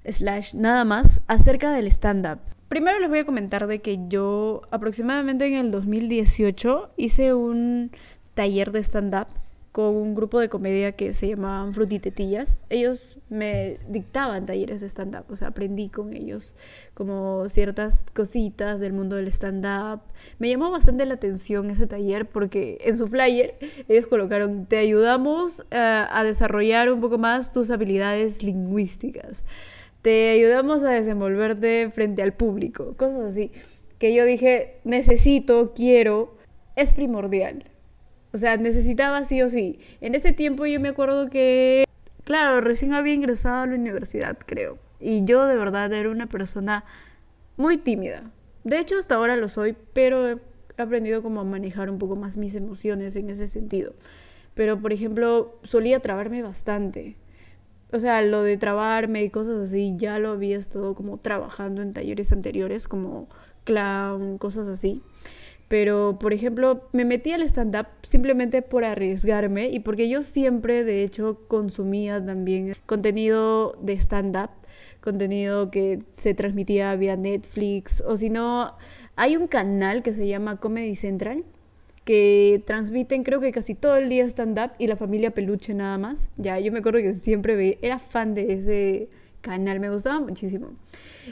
slash 0.06 0.56
nada 0.56 0.84
más 0.84 1.22
acerca 1.28 1.72
del 1.72 1.88
stand-up. 1.88 2.40
Primero 2.68 3.00
les 3.00 3.10
voy 3.10 3.20
a 3.20 3.26
comentar 3.26 3.66
de 3.68 3.80
que 3.80 4.00
yo 4.10 4.62
aproximadamente 4.72 5.48
en 5.48 5.54
el 5.56 5.72
2018 5.72 6.92
hice 6.98 7.34
un 7.34 7.92
taller 8.34 8.72
de 8.72 8.84
stand-up 8.84 9.28
con 9.72 9.96
un 9.96 10.16
grupo 10.16 10.40
de 10.40 10.50
comedia 10.50 10.94
que 10.94 11.14
se 11.14 11.28
llamaban 11.28 11.74
Frutitetillas. 11.74 12.64
Ellos 12.70 13.18
me 13.30 13.78
dictaban 13.88 14.46
talleres 14.46 14.82
de 14.82 14.90
stand-up, 14.90 15.26
o 15.30 15.36
sea, 15.36 15.50
aprendí 15.50 15.90
con 15.90 16.14
ellos 16.14 16.56
como 16.96 17.48
ciertas 17.50 18.04
cositas 18.14 18.80
del 18.80 18.94
mundo 18.94 19.16
del 19.16 19.28
stand-up. 19.28 20.02
Me 20.40 20.50
llamó 20.50 20.72
bastante 20.72 21.06
la 21.06 21.16
atención 21.16 21.70
ese 21.70 21.86
taller 21.86 22.28
porque 22.28 22.80
en 22.82 22.98
su 22.98 23.08
flyer 23.08 23.58
ellos 23.88 24.08
colocaron, 24.08 24.66
te 24.66 24.78
ayudamos 24.78 25.64
a, 25.72 26.18
a 26.18 26.24
desarrollar 26.24 26.92
un 26.92 27.00
poco 27.00 27.18
más 27.18 27.52
tus 27.52 27.70
habilidades 27.70 28.42
lingüísticas, 28.42 29.44
te 30.02 30.30
ayudamos 30.32 30.84
a 30.84 30.90
desenvolverte 30.90 31.92
frente 31.92 32.24
al 32.24 32.34
público, 32.34 32.96
cosas 32.98 33.20
así, 33.20 33.52
que 34.00 34.16
yo 34.16 34.26
dije, 34.26 34.80
necesito, 34.84 35.74
quiero, 35.76 36.38
es 36.76 36.94
primordial. 36.94 37.66
O 38.32 38.38
sea, 38.38 38.58
necesitaba 38.58 39.24
sí 39.26 39.42
o 39.42 39.50
sí. 39.50 39.80
En 40.02 40.16
ese 40.16 40.34
tiempo 40.34 40.66
yo 40.66 40.80
me 40.80 40.90
acuerdo 40.90 41.30
que, 41.30 41.86
claro, 42.24 42.62
recién 42.62 42.94
había 42.94 43.14
ingresado 43.14 43.64
a 43.64 43.68
la 43.68 43.76
universidad, 43.76 44.38
creo. 44.46 44.78
Y 45.00 45.26
yo 45.26 45.46
de 45.46 45.56
verdad 45.56 45.92
era 45.94 46.10
una 46.10 46.28
persona 46.28 46.84
muy 47.58 47.78
tímida. 47.78 48.32
De 48.64 48.80
hecho, 48.80 48.98
hasta 48.98 49.16
ahora 49.16 49.36
lo 49.36 49.50
soy, 49.50 49.76
pero 49.94 50.30
he 50.30 50.38
aprendido 50.78 51.24
como 51.24 51.42
a 51.42 51.44
manejar 51.44 51.90
un 51.90 51.98
poco 51.98 52.16
más 52.16 52.38
mis 52.38 52.56
emociones 52.56 53.16
en 53.16 53.30
ese 53.30 53.48
sentido. 53.48 53.94
Pero, 54.54 54.80
por 54.80 54.94
ejemplo, 54.94 55.60
solía 55.64 56.00
trabarme 56.00 56.44
bastante. 56.44 57.16
O 57.92 58.00
sea, 58.00 58.22
lo 58.22 58.44
de 58.44 58.58
trabarme 58.58 59.24
y 59.24 59.30
cosas 59.30 59.70
así, 59.70 59.96
ya 59.98 60.20
lo 60.20 60.30
había 60.30 60.58
estado 60.58 60.94
como 60.94 61.18
trabajando 61.18 61.82
en 61.82 61.94
talleres 61.94 62.32
anteriores, 62.32 62.88
como 62.88 63.28
clown, 63.64 64.38
cosas 64.38 64.68
así. 64.68 65.02
Pero, 65.70 66.18
por 66.20 66.34
ejemplo, 66.34 66.90
me 66.94 67.06
metí 67.06 67.32
al 67.32 67.44
stand-up 67.44 67.86
simplemente 68.02 68.64
por 68.64 68.84
arriesgarme 68.84 69.70
y 69.70 69.80
porque 69.80 70.10
yo 70.10 70.24
siempre, 70.24 70.84
de 70.84 71.04
hecho, 71.04 71.46
consumía 71.48 72.26
también 72.26 72.74
contenido 72.88 73.78
de 73.80 73.94
stand-up, 73.94 74.50
contenido 75.00 75.70
que 75.70 76.00
se 76.12 76.34
transmitía 76.34 76.96
vía 76.96 77.16
Netflix 77.16 78.02
o 78.02 78.18
si 78.18 78.32
no, 78.32 78.76
hay 79.16 79.38
un 79.38 79.48
canal 79.48 80.02
que 80.02 80.12
se 80.12 80.28
llama 80.28 80.60
Comedy 80.60 80.96
Central 80.96 81.46
que 82.04 82.64
transmiten 82.66 83.22
creo 83.22 83.40
que 83.40 83.52
casi 83.52 83.76
todo 83.76 83.98
el 83.98 84.10
día 84.10 84.26
stand-up 84.26 84.72
y 84.80 84.88
la 84.88 84.96
familia 84.96 85.30
peluche 85.32 85.76
nada 85.76 86.00
más. 86.00 86.30
Ya, 86.38 86.60
yo 86.60 86.72
me 86.72 86.80
acuerdo 86.80 87.00
que 87.00 87.14
siempre 87.14 87.56
veía, 87.56 87.78
era 87.84 88.00
fan 88.00 88.34
de 88.34 88.54
ese 88.54 89.10
canal, 89.42 89.80
me 89.80 89.92
gustaba 89.92 90.20
muchísimo. 90.20 90.72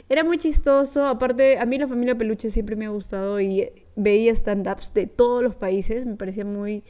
Era 0.08 0.22
muy 0.22 0.38
chistoso, 0.38 1.04
aparte 1.06 1.58
a 1.58 1.66
mí 1.66 1.78
la 1.78 1.88
familia 1.88 2.16
peluche 2.16 2.52
siempre 2.52 2.76
me 2.76 2.86
ha 2.86 2.90
gustado 2.90 3.40
y 3.40 3.68
veía 3.98 4.32
stand-ups 4.32 4.94
de 4.94 5.06
todos 5.06 5.42
los 5.42 5.56
países, 5.56 6.06
me 6.06 6.14
parecía 6.14 6.44
muy, 6.44 6.84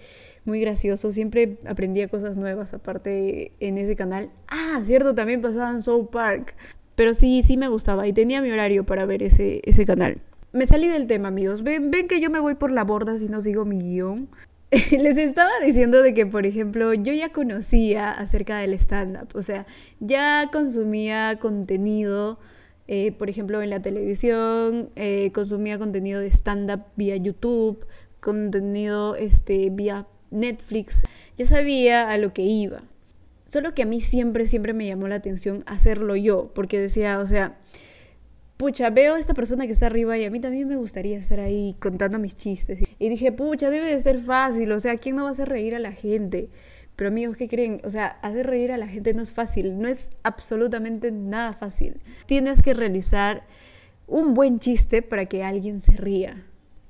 muy 0.45 0.61
gracioso, 0.61 1.11
siempre 1.11 1.59
aprendía 1.67 2.07
cosas 2.09 2.37
nuevas 2.37 2.75
aparte 2.75 3.53
en 3.61 3.79
ese 3.79 3.97
canal. 3.97 4.31
Ah, 4.47 4.81
cierto, 4.85 5.15
también 5.15 5.41
pasaban 5.41 5.83
South 5.83 6.11
Park, 6.13 6.55
pero 6.95 7.15
sí, 7.15 7.43
sí 7.43 7.57
me 7.57 7.69
gustaba 7.69 8.07
y 8.07 8.13
tenía 8.13 8.43
mi 8.43 8.51
horario 8.51 8.85
para 8.85 9.07
ver 9.07 9.23
ese, 9.23 9.63
ese 9.65 9.87
canal. 9.87 10.21
Me 10.53 10.67
salí 10.67 10.89
del 10.89 11.07
tema, 11.07 11.29
amigos. 11.29 11.63
Ven, 11.63 11.91
ven 11.91 12.09
que 12.09 12.21
yo 12.21 12.31
me 12.31 12.41
voy 12.41 12.55
por 12.55 12.71
la 12.71 12.85
borda 12.85 13.19
si 13.19 13.29
no 13.29 13.41
sigo 13.41 13.65
mi 13.65 13.79
guion. 13.79 14.29
Les 14.71 15.17
estaba 15.17 15.51
diciendo 15.65 16.03
de 16.03 16.13
que, 16.13 16.27
por 16.27 16.45
ejemplo, 16.45 16.93
yo 16.93 17.13
ya 17.15 17.33
conocía 17.33 18.11
acerca 18.11 18.59
del 18.59 18.75
stand-up, 18.75 19.29
o 19.35 19.41
sea, 19.41 19.67
ya 19.99 20.51
consumía 20.53 21.39
contenido, 21.41 22.39
eh, 22.89 23.13
por 23.13 23.29
ejemplo, 23.29 23.61
en 23.61 23.69
la 23.69 23.81
televisión, 23.83 24.89
eh, 24.97 25.31
consumía 25.33 25.79
contenido 25.79 26.21
de 26.21 26.29
stand-up 26.29 26.85
vía 26.97 27.17
YouTube, 27.17 27.87
contenido 28.21 29.15
este, 29.15 29.69
vía 29.71 30.07
Netflix, 30.31 31.03
ya 31.37 31.45
sabía 31.47 32.11
a 32.11 32.17
lo 32.17 32.33
que 32.33 32.43
iba. 32.43 32.83
Solo 33.45 33.73
que 33.73 33.83
a 33.83 33.87
mí 33.87 34.01
siempre, 34.01 34.47
siempre 34.47 34.73
me 34.73 34.87
llamó 34.87 35.07
la 35.07 35.17
atención 35.17 35.65
hacerlo 35.67 36.17
yo, 36.17 36.51
porque 36.55 36.81
decía, 36.81 37.19
o 37.21 37.27
sea, 37.27 37.59
pucha, 38.57 38.89
veo 38.89 39.15
a 39.15 39.19
esta 39.19 39.35
persona 39.35 39.67
que 39.67 39.73
está 39.73 39.87
arriba 39.87 40.17
y 40.17 40.25
a 40.25 40.31
mí 40.31 40.41
también 40.41 40.67
me 40.67 40.77
gustaría 40.77 41.19
estar 41.19 41.41
ahí 41.41 41.77
contando 41.81 42.19
mis 42.19 42.37
chistes. 42.37 42.81
Y 42.99 43.09
dije, 43.11 43.33
pucha, 43.33 43.69
debe 43.69 43.95
de 43.95 44.01
ser 44.01 44.19
fácil, 44.19 44.73
o 44.73 44.81
sea, 44.81 44.97
¿quién 44.97 45.17
no 45.17 45.25
va 45.25 45.29
a 45.29 45.33
hacer 45.33 45.49
reír 45.49 45.75
a 45.75 45.79
la 45.79 45.93
gente? 45.93 46.49
Pero 46.99 47.11
amigos, 47.11 47.37
¿qué 47.37 47.47
creen? 47.47 47.81
O 47.85 47.91
sea, 47.91 48.07
hacer 48.23 48.49
reír 48.49 48.73
a 48.73 48.77
la 48.77 48.89
gente 48.89 49.15
no 49.15 49.23
es 49.23 49.33
fácil, 49.33 49.79
no 49.79 49.87
es 49.87 50.09
absolutamente 50.25 51.13
nada 51.13 51.53
fácil. 51.53 52.01
Tienes 52.27 52.61
que 52.61 52.75
realizar 52.75 53.45
un 54.09 54.35
buen 54.35 54.59
chiste 54.59 55.01
para 55.01 55.27
que 55.27 55.45
alguien 55.45 55.81
se 55.81 55.93
ría. 55.93 56.45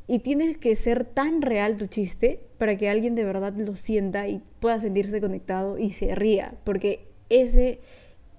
Y 0.07 0.21
tienes 0.21 0.57
que 0.57 0.75
ser 0.77 1.05
tan 1.05 1.43
real 1.43 1.77
tu 1.77 1.89
chiste 1.89 2.41
para 2.57 2.79
que 2.79 2.89
alguien 2.89 3.15
de 3.15 3.25
verdad 3.25 3.53
lo 3.55 3.77
sienta 3.77 4.29
y 4.29 4.41
pueda 4.61 4.81
sentirse 4.81 5.21
conectado 5.21 5.77
y 5.77 5.91
se 5.91 6.15
ría. 6.15 6.55
Porque 6.65 7.07
ese, 7.29 7.81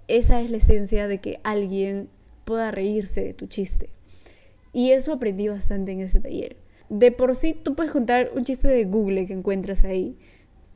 esa 0.08 0.42
es 0.42 0.50
la 0.50 0.58
esencia 0.58 1.08
de 1.08 1.20
que 1.20 1.40
alguien 1.44 2.10
pueda 2.46 2.72
reírse 2.72 3.22
de 3.22 3.36
tu 3.36 3.46
chiste. 3.46 3.90
Y 4.74 4.90
eso 4.90 5.14
aprendí 5.14 5.48
bastante 5.50 5.92
en 5.92 6.02
ese 6.02 6.20
taller. 6.20 6.58
De 6.90 7.12
por 7.12 7.36
sí, 7.36 7.54
tú 7.54 7.76
puedes 7.76 7.92
contar 7.92 8.32
un 8.34 8.44
chiste 8.44 8.68
de 8.68 8.86
Google 8.86 9.28
que 9.28 9.34
encuentras 9.34 9.84
ahí, 9.84 10.18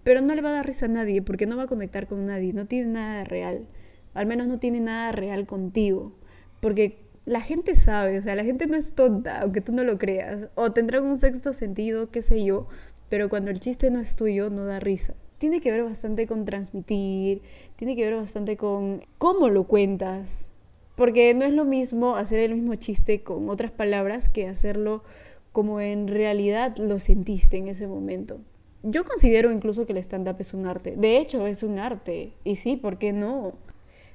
pero 0.03 0.21
no 0.21 0.35
le 0.35 0.41
va 0.41 0.49
a 0.49 0.53
dar 0.53 0.65
risa 0.65 0.85
a 0.85 0.89
nadie 0.89 1.21
porque 1.21 1.45
no 1.45 1.57
va 1.57 1.63
a 1.63 1.67
conectar 1.67 2.07
con 2.07 2.25
nadie, 2.25 2.53
no 2.53 2.65
tiene 2.65 2.87
nada 2.87 3.19
de 3.19 3.23
real. 3.23 3.67
Al 4.13 4.25
menos 4.25 4.47
no 4.47 4.59
tiene 4.59 4.79
nada 4.79 5.11
real 5.11 5.45
contigo. 5.45 6.13
Porque 6.59 6.97
la 7.25 7.41
gente 7.41 7.75
sabe, 7.75 8.17
o 8.17 8.21
sea, 8.21 8.35
la 8.35 8.43
gente 8.43 8.67
no 8.67 8.75
es 8.75 8.93
tonta, 8.93 9.41
aunque 9.41 9.61
tú 9.61 9.71
no 9.71 9.83
lo 9.83 9.97
creas. 9.97 10.49
O 10.55 10.71
tendrá 10.71 11.01
un 11.01 11.17
sexto 11.17 11.53
sentido, 11.53 12.11
qué 12.11 12.21
sé 12.21 12.43
yo, 12.43 12.67
pero 13.09 13.29
cuando 13.29 13.51
el 13.51 13.59
chiste 13.59 13.91
no 13.91 13.99
es 13.99 14.15
tuyo, 14.15 14.49
no 14.49 14.65
da 14.65 14.79
risa. 14.79 15.15
Tiene 15.37 15.61
que 15.61 15.71
ver 15.71 15.83
bastante 15.83 16.27
con 16.27 16.45
transmitir, 16.45 17.41
tiene 17.75 17.95
que 17.95 18.03
ver 18.03 18.15
bastante 18.15 18.57
con 18.57 19.03
cómo 19.17 19.49
lo 19.49 19.65
cuentas, 19.65 20.49
porque 20.95 21.33
no 21.33 21.43
es 21.45 21.53
lo 21.53 21.65
mismo 21.65 22.15
hacer 22.15 22.39
el 22.39 22.55
mismo 22.55 22.75
chiste 22.75 23.23
con 23.23 23.49
otras 23.49 23.71
palabras 23.71 24.29
que 24.29 24.47
hacerlo 24.47 25.03
como 25.51 25.81
en 25.81 26.07
realidad 26.07 26.77
lo 26.77 26.99
sentiste 26.99 27.57
en 27.57 27.67
ese 27.67 27.87
momento. 27.87 28.39
Yo 28.83 29.05
considero 29.05 29.49
incluso 29.51 29.85
que 29.85 29.93
el 29.93 29.99
stand-up 29.99 30.35
es 30.39 30.53
un 30.53 30.67
arte. 30.67 30.95
De 30.97 31.17
hecho, 31.17 31.47
es 31.47 31.63
un 31.63 31.79
arte. 31.79 32.33
Y 32.43 32.57
sí, 32.57 32.75
¿por 32.75 32.97
qué 32.97 33.13
no? 33.13 33.53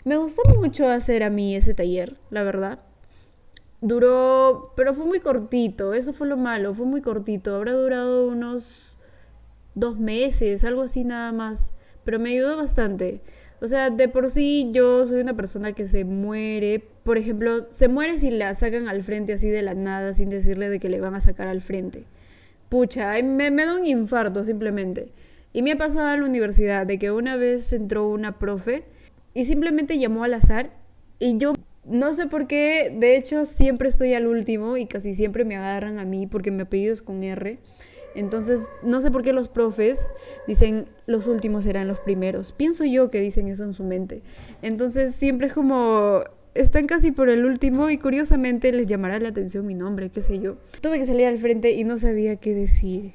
Me 0.04 0.18
gustó 0.18 0.42
mucho 0.58 0.86
hacer 0.88 1.22
a 1.22 1.30
mí 1.30 1.56
ese 1.56 1.72
taller, 1.74 2.18
la 2.30 2.42
verdad. 2.42 2.78
Duró, 3.80 4.72
pero 4.76 4.92
fue 4.92 5.06
muy 5.06 5.20
cortito, 5.20 5.94
eso 5.94 6.12
fue 6.12 6.26
lo 6.26 6.36
malo, 6.36 6.74
fue 6.74 6.84
muy 6.84 7.00
cortito. 7.00 7.54
Habrá 7.54 7.72
durado 7.72 8.26
unos 8.26 8.96
dos 9.74 9.98
meses, 9.98 10.64
algo 10.64 10.82
así 10.82 11.04
nada 11.04 11.32
más. 11.32 11.72
Pero 12.04 12.18
me 12.18 12.30
ayudó 12.30 12.56
bastante. 12.56 13.22
O 13.60 13.68
sea, 13.68 13.90
de 13.90 14.08
por 14.08 14.30
sí 14.30 14.70
yo 14.72 15.06
soy 15.06 15.20
una 15.20 15.34
persona 15.34 15.72
que 15.72 15.86
se 15.86 16.04
muere. 16.04 16.84
Por 17.02 17.18
ejemplo, 17.18 17.66
se 17.70 17.88
muere 17.88 18.18
si 18.18 18.30
la 18.30 18.52
sacan 18.54 18.88
al 18.88 19.02
frente 19.02 19.32
así 19.32 19.48
de 19.48 19.62
la 19.62 19.74
nada, 19.74 20.14
sin 20.14 20.28
decirle 20.28 20.68
de 20.68 20.78
que 20.78 20.88
le 20.88 21.00
van 21.00 21.14
a 21.14 21.20
sacar 21.20 21.48
al 21.48 21.60
frente. 21.62 22.04
Pucha, 22.68 23.20
me, 23.22 23.50
me 23.50 23.64
da 23.64 23.74
un 23.74 23.86
infarto 23.86 24.44
simplemente. 24.44 25.12
Y 25.52 25.62
me 25.62 25.72
ha 25.72 25.76
pasado 25.76 26.12
en 26.14 26.20
la 26.20 26.26
universidad 26.26 26.86
de 26.86 26.98
que 26.98 27.10
una 27.10 27.36
vez 27.36 27.72
entró 27.72 28.08
una 28.08 28.38
profe 28.38 28.84
y 29.34 29.44
simplemente 29.44 29.98
llamó 29.98 30.24
al 30.24 30.34
azar 30.34 30.70
y 31.18 31.38
yo 31.38 31.54
no 31.84 32.14
sé 32.14 32.26
por 32.26 32.46
qué, 32.46 32.94
de 32.94 33.16
hecho 33.16 33.46
siempre 33.46 33.88
estoy 33.88 34.12
al 34.14 34.26
último 34.26 34.76
y 34.76 34.86
casi 34.86 35.14
siempre 35.14 35.44
me 35.44 35.56
agarran 35.56 35.98
a 35.98 36.04
mí 36.04 36.26
porque 36.26 36.50
mi 36.50 36.62
apellido 36.62 36.92
es 36.92 37.02
con 37.02 37.24
R. 37.24 37.58
Entonces, 38.14 38.66
no 38.82 39.00
sé 39.00 39.10
por 39.10 39.22
qué 39.22 39.32
los 39.32 39.48
profes 39.48 40.10
dicen 40.46 40.86
los 41.06 41.26
últimos 41.26 41.64
serán 41.64 41.88
los 41.88 42.00
primeros. 42.00 42.52
Pienso 42.52 42.84
yo 42.84 43.10
que 43.10 43.20
dicen 43.20 43.48
eso 43.48 43.64
en 43.64 43.74
su 43.74 43.84
mente. 43.84 44.22
Entonces, 44.60 45.14
siempre 45.14 45.46
es 45.46 45.52
como 45.52 46.24
están 46.60 46.86
casi 46.86 47.12
por 47.12 47.28
el 47.28 47.44
último 47.44 47.88
y 47.90 47.98
curiosamente 47.98 48.72
les 48.72 48.86
llamará 48.86 49.18
la 49.20 49.28
atención 49.28 49.66
mi 49.66 49.74
nombre, 49.74 50.10
qué 50.10 50.22
sé 50.22 50.38
yo. 50.40 50.56
Tuve 50.80 50.98
que 50.98 51.06
salir 51.06 51.26
al 51.26 51.38
frente 51.38 51.72
y 51.72 51.84
no 51.84 51.98
sabía 51.98 52.36
qué 52.36 52.54
decir. 52.54 53.12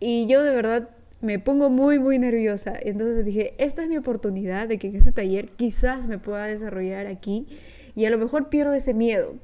Y 0.00 0.26
yo 0.26 0.42
de 0.42 0.54
verdad 0.54 0.90
me 1.20 1.38
pongo 1.38 1.70
muy, 1.70 1.98
muy 1.98 2.18
nerviosa. 2.18 2.74
Entonces 2.80 3.24
dije, 3.24 3.54
esta 3.58 3.82
es 3.82 3.88
mi 3.88 3.96
oportunidad 3.96 4.68
de 4.68 4.78
que 4.78 4.88
en 4.88 4.96
este 4.96 5.12
taller 5.12 5.50
quizás 5.50 6.08
me 6.08 6.18
pueda 6.18 6.46
desarrollar 6.46 7.06
aquí 7.06 7.46
y 7.94 8.04
a 8.04 8.10
lo 8.10 8.18
mejor 8.18 8.48
pierdo 8.48 8.74
ese 8.74 8.92
miedo. 8.92 9.34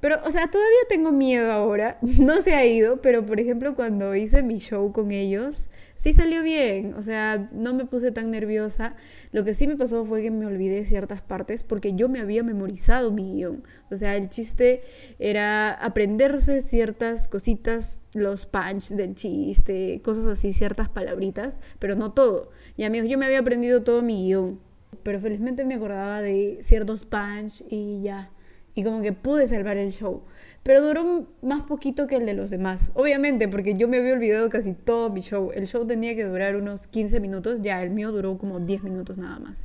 Pero, 0.00 0.20
o 0.24 0.30
sea, 0.30 0.46
todavía 0.48 0.78
tengo 0.88 1.10
miedo 1.10 1.50
ahora, 1.50 1.98
no 2.20 2.40
se 2.42 2.54
ha 2.54 2.64
ido, 2.64 2.98
pero 2.98 3.26
por 3.26 3.40
ejemplo 3.40 3.74
cuando 3.74 4.14
hice 4.14 4.42
mi 4.42 4.58
show 4.58 4.92
con 4.92 5.10
ellos, 5.10 5.68
sí 6.06 6.12
salió 6.12 6.40
bien, 6.44 6.94
o 6.94 7.02
sea, 7.02 7.48
no 7.50 7.74
me 7.74 7.84
puse 7.84 8.12
tan 8.12 8.30
nerviosa. 8.30 8.94
Lo 9.32 9.44
que 9.44 9.54
sí 9.54 9.66
me 9.66 9.74
pasó 9.74 10.04
fue 10.04 10.22
que 10.22 10.30
me 10.30 10.46
olvidé 10.46 10.84
ciertas 10.84 11.20
partes 11.20 11.64
porque 11.64 11.94
yo 11.94 12.08
me 12.08 12.20
había 12.20 12.44
memorizado 12.44 13.10
mi 13.10 13.32
guion. 13.32 13.64
O 13.90 13.96
sea, 13.96 14.14
el 14.14 14.28
chiste 14.28 14.82
era 15.18 15.72
aprenderse 15.72 16.60
ciertas 16.60 17.26
cositas, 17.26 18.02
los 18.14 18.46
punch 18.46 18.90
del 18.90 19.16
chiste, 19.16 20.00
cosas 20.04 20.26
así, 20.26 20.52
ciertas 20.52 20.88
palabritas, 20.88 21.58
pero 21.80 21.96
no 21.96 22.12
todo. 22.12 22.50
Y 22.76 22.84
amigos, 22.84 23.10
yo 23.10 23.18
me 23.18 23.26
había 23.26 23.40
aprendido 23.40 23.82
todo 23.82 24.00
mi 24.00 24.26
guion, 24.28 24.60
pero 25.02 25.18
felizmente 25.18 25.64
me 25.64 25.74
acordaba 25.74 26.22
de 26.22 26.60
ciertos 26.62 27.04
punch 27.04 27.64
y 27.68 28.02
ya. 28.02 28.30
Y 28.76 28.84
como 28.84 29.02
que 29.02 29.12
pude 29.12 29.48
salvar 29.48 29.76
el 29.76 29.90
show 29.90 30.22
pero 30.66 30.82
duró 30.82 31.28
más 31.42 31.62
poquito 31.62 32.08
que 32.08 32.16
el 32.16 32.26
de 32.26 32.34
los 32.34 32.50
demás. 32.50 32.90
Obviamente, 32.94 33.46
porque 33.46 33.74
yo 33.74 33.86
me 33.86 33.98
había 33.98 34.14
olvidado 34.14 34.50
casi 34.50 34.72
todo 34.72 35.10
mi 35.10 35.20
show. 35.20 35.52
El 35.54 35.68
show 35.68 35.86
tenía 35.86 36.16
que 36.16 36.24
durar 36.24 36.56
unos 36.56 36.88
15 36.88 37.20
minutos, 37.20 37.62
ya 37.62 37.80
el 37.84 37.90
mío 37.90 38.10
duró 38.10 38.36
como 38.36 38.58
10 38.58 38.82
minutos 38.82 39.16
nada 39.16 39.38
más. 39.38 39.64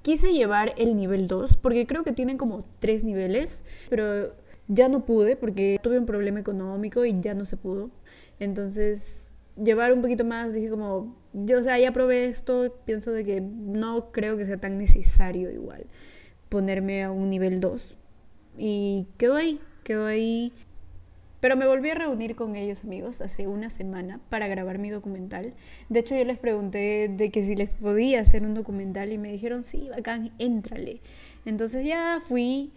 Quise 0.00 0.32
llevar 0.32 0.72
el 0.78 0.96
nivel 0.96 1.28
2, 1.28 1.58
porque 1.58 1.86
creo 1.86 2.02
que 2.02 2.12
tienen 2.12 2.38
como 2.38 2.60
3 2.80 3.04
niveles, 3.04 3.62
pero 3.90 4.32
ya 4.68 4.88
no 4.88 5.04
pude 5.04 5.36
porque 5.36 5.78
tuve 5.82 5.98
un 5.98 6.06
problema 6.06 6.40
económico 6.40 7.04
y 7.04 7.20
ya 7.20 7.34
no 7.34 7.44
se 7.44 7.58
pudo. 7.58 7.90
Entonces, 8.40 9.34
llevar 9.62 9.92
un 9.92 10.00
poquito 10.00 10.24
más, 10.24 10.54
dije 10.54 10.70
como, 10.70 11.14
yo, 11.34 11.60
o 11.60 11.62
sea, 11.62 11.78
ya 11.78 11.92
probé 11.92 12.24
esto, 12.24 12.74
pienso 12.86 13.10
de 13.10 13.22
que 13.22 13.42
no 13.42 14.12
creo 14.12 14.38
que 14.38 14.46
sea 14.46 14.56
tan 14.56 14.78
necesario 14.78 15.50
igual 15.50 15.84
ponerme 16.48 17.02
a 17.02 17.10
un 17.10 17.28
nivel 17.28 17.60
2 17.60 17.97
y 18.58 19.06
quedó 19.16 19.36
ahí, 19.36 19.60
quedó 19.84 20.06
ahí. 20.06 20.52
Pero 21.40 21.56
me 21.56 21.68
volví 21.68 21.88
a 21.90 21.94
reunir 21.94 22.34
con 22.34 22.56
ellos, 22.56 22.82
amigos, 22.82 23.20
hace 23.20 23.46
una 23.46 23.70
semana 23.70 24.20
para 24.28 24.48
grabar 24.48 24.78
mi 24.78 24.90
documental. 24.90 25.54
De 25.88 26.00
hecho, 26.00 26.16
yo 26.16 26.24
les 26.24 26.38
pregunté 26.38 27.08
de 27.08 27.30
que 27.30 27.44
si 27.44 27.54
les 27.54 27.74
podía 27.74 28.20
hacer 28.20 28.42
un 28.42 28.54
documental 28.54 29.12
y 29.12 29.18
me 29.18 29.30
dijeron, 29.30 29.64
sí, 29.64 29.88
bacán, 29.88 30.32
éntrale. 30.38 31.00
Entonces 31.44 31.86
ya 31.86 32.20
fui 32.20 32.72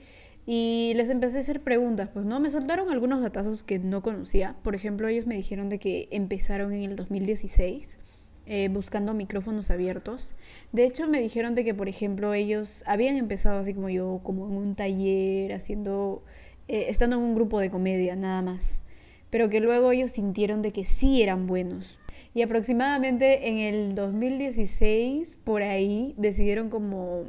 y 0.45 0.93
les 0.95 1.09
empecé 1.09 1.38
a 1.38 1.39
hacer 1.39 1.61
preguntas, 1.61 2.09
pues 2.13 2.25
no, 2.25 2.39
me 2.39 2.51
soltaron 2.51 2.91
algunos 2.91 3.21
datazos 3.21 3.63
que 3.63 3.79
no 3.79 4.03
conocía. 4.03 4.55
Por 4.61 4.75
ejemplo, 4.75 5.07
ellos 5.07 5.25
me 5.25 5.35
dijeron 5.35 5.69
de 5.69 5.79
que 5.79 6.07
empezaron 6.11 6.71
en 6.71 6.83
el 6.83 6.95
2016 6.95 7.97
eh, 8.45 8.69
buscando 8.69 9.13
micrófonos 9.13 9.69
abiertos. 9.71 10.33
De 10.71 10.86
hecho, 10.86 11.07
me 11.07 11.21
dijeron 11.21 11.55
de 11.55 11.63
que, 11.63 11.74
por 11.74 11.88
ejemplo, 11.88 12.33
ellos 12.33 12.83
habían 12.88 13.17
empezado 13.17 13.60
así 13.60 13.74
como 13.74 13.89
yo, 13.89 14.19
como 14.24 14.48
en 14.48 14.55
un 14.55 14.75
taller, 14.75 15.53
haciendo, 15.53 16.24
eh, 16.67 16.86
estando 16.89 17.17
en 17.17 17.24
un 17.24 17.36
grupo 17.36 17.60
de 17.60 17.69
comedia, 17.69 18.15
nada 18.15 18.41
más. 18.41 18.81
Pero 19.29 19.50
que 19.50 19.60
luego 19.62 19.91
ellos 19.91 20.12
sintieron 20.12 20.62
de 20.62 20.71
que 20.71 20.86
sí 20.86 21.21
eran 21.21 21.48
buenos. 21.48 22.00
Y 22.33 22.41
aproximadamente 22.41 23.50
en 23.50 23.57
el 23.60 23.95
2016, 23.95 25.38
por 25.43 25.62
ahí, 25.62 26.15
decidieron 26.17 26.69
como 26.69 27.25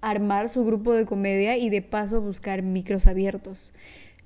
armar 0.00 0.48
su 0.48 0.64
grupo 0.64 0.92
de 0.92 1.06
comedia 1.06 1.56
y 1.56 1.70
de 1.70 1.82
paso 1.82 2.20
buscar 2.20 2.62
micros 2.62 3.06
abiertos. 3.06 3.72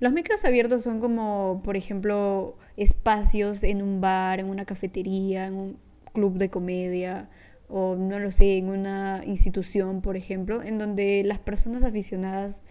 Los 0.00 0.12
micros 0.12 0.44
abiertos 0.44 0.82
son 0.82 0.98
como, 1.00 1.60
por 1.64 1.76
ejemplo, 1.76 2.56
espacios 2.76 3.62
en 3.62 3.82
un 3.82 4.00
bar, 4.00 4.40
en 4.40 4.46
una 4.46 4.64
cafetería, 4.64 5.46
en 5.46 5.54
un, 5.54 5.78
club 6.12 6.38
de 6.38 6.50
comedia 6.50 7.28
o 7.68 7.96
no 7.96 8.18
lo 8.18 8.30
sé, 8.30 8.58
en 8.58 8.68
una 8.68 9.22
institución, 9.24 10.02
por 10.02 10.16
ejemplo, 10.16 10.62
en 10.62 10.78
donde 10.78 11.22
las 11.24 11.38
personas 11.38 11.82
aficionadas 11.82 12.62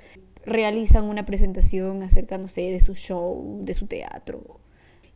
realizan 0.46 1.06
una 1.06 1.26
presentación 1.26 2.04
acerca, 2.04 2.38
no 2.38 2.48
sé, 2.48 2.70
de 2.70 2.80
su 2.80 2.94
show, 2.94 3.62
de 3.64 3.74
su 3.74 3.88
teatro. 3.88 4.60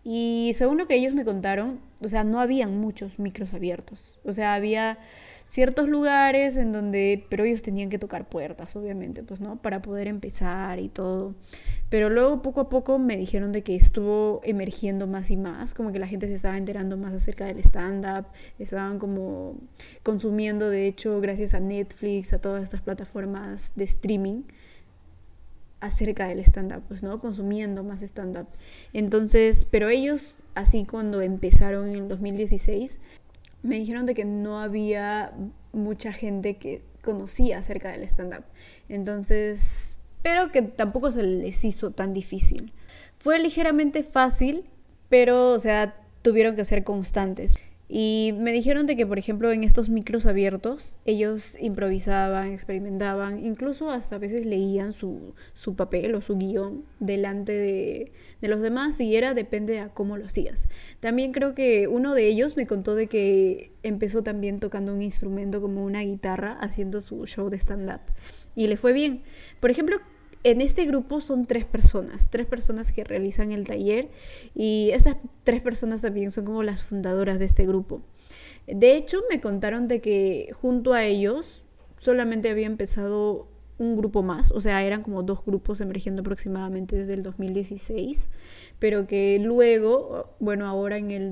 Y 0.04 0.54
según 0.56 0.78
lo 0.78 0.88
que 0.88 0.96
ellos 0.96 1.14
me 1.14 1.26
contaron, 1.26 1.80
o 2.02 2.10
sea, 2.10 2.24
no 2.24 2.40
habían 2.40 2.80
muchos 2.80 3.18
micros 3.20 3.54
abiertos. 3.54 4.20
O 4.24 4.34
sea, 4.34 4.54
había 4.54 5.00
ciertos 5.48 5.88
lugares 5.88 6.58
en 6.58 6.72
donde, 6.72 7.26
pero 7.30 7.44
ellos 7.44 7.62
tenían 7.62 7.90
que 7.90 8.00
tocar 8.00 8.28
puertas, 8.28 8.76
obviamente, 8.76 9.24
pues, 9.24 9.40
¿no? 9.40 9.62
Para 9.62 9.82
poder 9.82 10.08
empezar 10.08 10.80
y 10.80 10.90
todo. 10.90 11.36
Pero 11.90 12.10
luego 12.10 12.42
poco 12.42 12.62
a 12.62 12.70
poco 12.70 12.98
me 12.98 13.16
dijeron 13.16 13.52
de 13.52 13.62
que 13.62 13.76
estuvo 13.76 14.42
emergiendo 14.44 15.08
más 15.08 15.30
y 15.30 15.38
más, 15.38 15.74
como 15.74 15.92
que 15.92 16.00
la 16.00 16.08
gente 16.08 16.28
se 16.28 16.34
estaba 16.34 16.58
enterando 16.58 16.98
más 16.98 17.14
acerca 17.14 17.46
del 17.46 17.60
stand-up, 17.60 18.26
estaban 18.58 18.98
como 18.98 19.56
consumiendo, 20.04 20.70
de 20.70 20.88
hecho, 20.88 21.22
gracias 21.22 21.54
a 21.54 21.60
Netflix, 21.60 22.34
a 22.34 22.42
todas 22.42 22.64
estas 22.64 22.82
plataformas 22.82 23.74
de 23.76 23.84
streaming, 23.84 24.44
acerca 25.80 26.28
del 26.28 26.40
stand-up, 26.40 26.84
pues, 26.88 27.04
¿no? 27.04 27.20
Consumiendo 27.20 27.84
más 27.84 28.02
stand-up. 28.02 28.48
Entonces, 28.92 29.68
pero 29.70 29.90
ellos, 29.90 30.36
así 30.56 30.86
cuando 30.86 31.22
empezaron 31.22 31.90
en 31.90 31.96
el 31.96 32.08
2016, 32.08 32.98
me 33.62 33.78
dijeron 33.78 34.06
de 34.06 34.16
que 34.16 34.26
no 34.26 34.60
había 34.60 35.34
mucha 35.72 36.14
gente 36.14 36.58
que 36.58 36.82
conocía 37.04 37.60
acerca 37.60 37.92
del 37.92 38.04
stand-up. 38.04 38.44
Entonces, 38.90 39.85
pero 40.26 40.52
que 40.52 40.64
tampoco 40.64 41.12
se 41.12 41.22
les 41.22 41.64
hizo 41.64 41.92
tan 41.92 42.12
difícil. 42.12 42.74
Fue 43.20 43.38
ligeramente 43.38 44.02
fácil, 44.02 44.66
pero, 45.08 45.52
o 45.52 45.60
sea, 45.60 45.98
tuvieron 46.24 46.56
que 46.56 46.66
ser 46.66 46.84
constantes. 46.84 47.54
Y 47.88 48.34
me 48.40 48.52
dijeron 48.52 48.88
de 48.88 48.96
que, 48.96 49.06
por 49.06 49.20
ejemplo, 49.20 49.52
en 49.52 49.64
estos 49.64 49.90
micros 49.90 50.26
abiertos, 50.26 50.98
ellos 51.06 51.56
improvisaban, 51.62 52.52
experimentaban, 52.52 53.46
incluso 53.46 53.92
hasta 53.92 54.16
a 54.16 54.18
veces 54.18 54.48
leían 54.48 54.94
su, 54.94 55.36
su 55.54 55.76
papel 55.76 56.16
o 56.16 56.22
su 56.22 56.38
guion 56.38 56.86
delante 57.00 57.52
de, 57.52 58.12
de, 58.42 58.48
los 58.48 58.62
demás 58.62 59.00
y 59.00 59.16
era 59.16 59.36
depende 59.36 59.80
a 59.80 59.90
cómo 59.90 60.18
lo 60.18 60.26
hacías. 60.26 60.68
También 61.02 61.34
creo 61.34 61.54
que 61.54 61.88
uno 61.88 62.16
de 62.16 62.26
ellos 62.28 62.58
me 62.58 62.66
contó 62.66 62.96
de 62.96 63.06
que 63.06 63.72
empezó 63.84 64.24
también 64.24 64.60
tocando 64.60 64.92
un 64.92 65.04
instrumento 65.04 65.62
como 65.62 65.86
una 65.86 66.02
guitarra, 66.02 66.58
haciendo 66.60 67.00
su 67.02 67.28
show 67.28 67.52
de 67.52 67.60
stand-up. 67.60 68.02
Y 68.56 68.68
le 68.68 68.78
fue 68.78 68.92
bien. 68.92 69.22
Por 69.60 69.70
ejemplo, 69.70 70.00
en 70.46 70.62
este 70.62 70.86
grupo 70.86 71.22
son 71.22 71.48
tres 71.48 71.66
personas, 71.66 72.30
tres 72.30 72.46
personas 72.46 72.92
que 72.92 73.04
realizan 73.04 73.52
el 73.52 73.66
taller 73.66 74.10
y 74.54 74.92
estas 74.94 75.18
tres 75.44 75.60
personas 75.60 76.04
también 76.04 76.30
son 76.30 76.46
como 76.46 76.62
las 76.62 76.84
fundadoras 76.84 77.40
de 77.40 77.46
este 77.46 77.66
grupo. 77.66 78.04
De 78.68 78.96
hecho, 78.96 79.24
me 79.28 79.42
contaron 79.42 79.88
de 79.88 80.02
que 80.02 80.52
junto 80.54 80.94
a 80.94 81.04
ellos 81.04 81.64
solamente 82.00 82.52
había 82.52 82.68
empezado 82.68 83.48
un 83.80 83.98
grupo 83.98 84.22
más, 84.22 84.52
o 84.52 84.62
sea, 84.62 84.84
eran 84.86 85.02
como 85.02 85.24
dos 85.24 85.44
grupos 85.44 85.82
emergiendo 85.82 86.22
aproximadamente 86.22 86.96
desde 86.96 87.16
el 87.16 87.24
2016, 87.24 88.30
pero 88.78 89.08
que 89.08 89.40
luego, 89.42 90.36
bueno, 90.40 90.68
ahora 90.68 90.98
en 90.98 91.10
el 91.10 91.32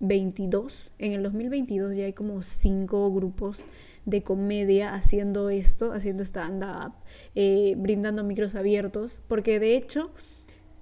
2022, 0.00 0.90
en 0.98 1.12
el 1.12 1.22
2022 1.22 1.94
ya 1.94 2.06
hay 2.06 2.12
como 2.12 2.42
cinco 2.42 3.12
grupos 3.12 3.66
de 4.06 4.22
comedia 4.22 4.94
haciendo 4.94 5.50
esto, 5.50 5.92
haciendo 5.92 6.22
stand-up, 6.24 6.94
eh, 7.34 7.74
brindando 7.76 8.24
micros 8.24 8.54
abiertos, 8.54 9.22
porque 9.28 9.60
de 9.60 9.76
hecho, 9.76 10.10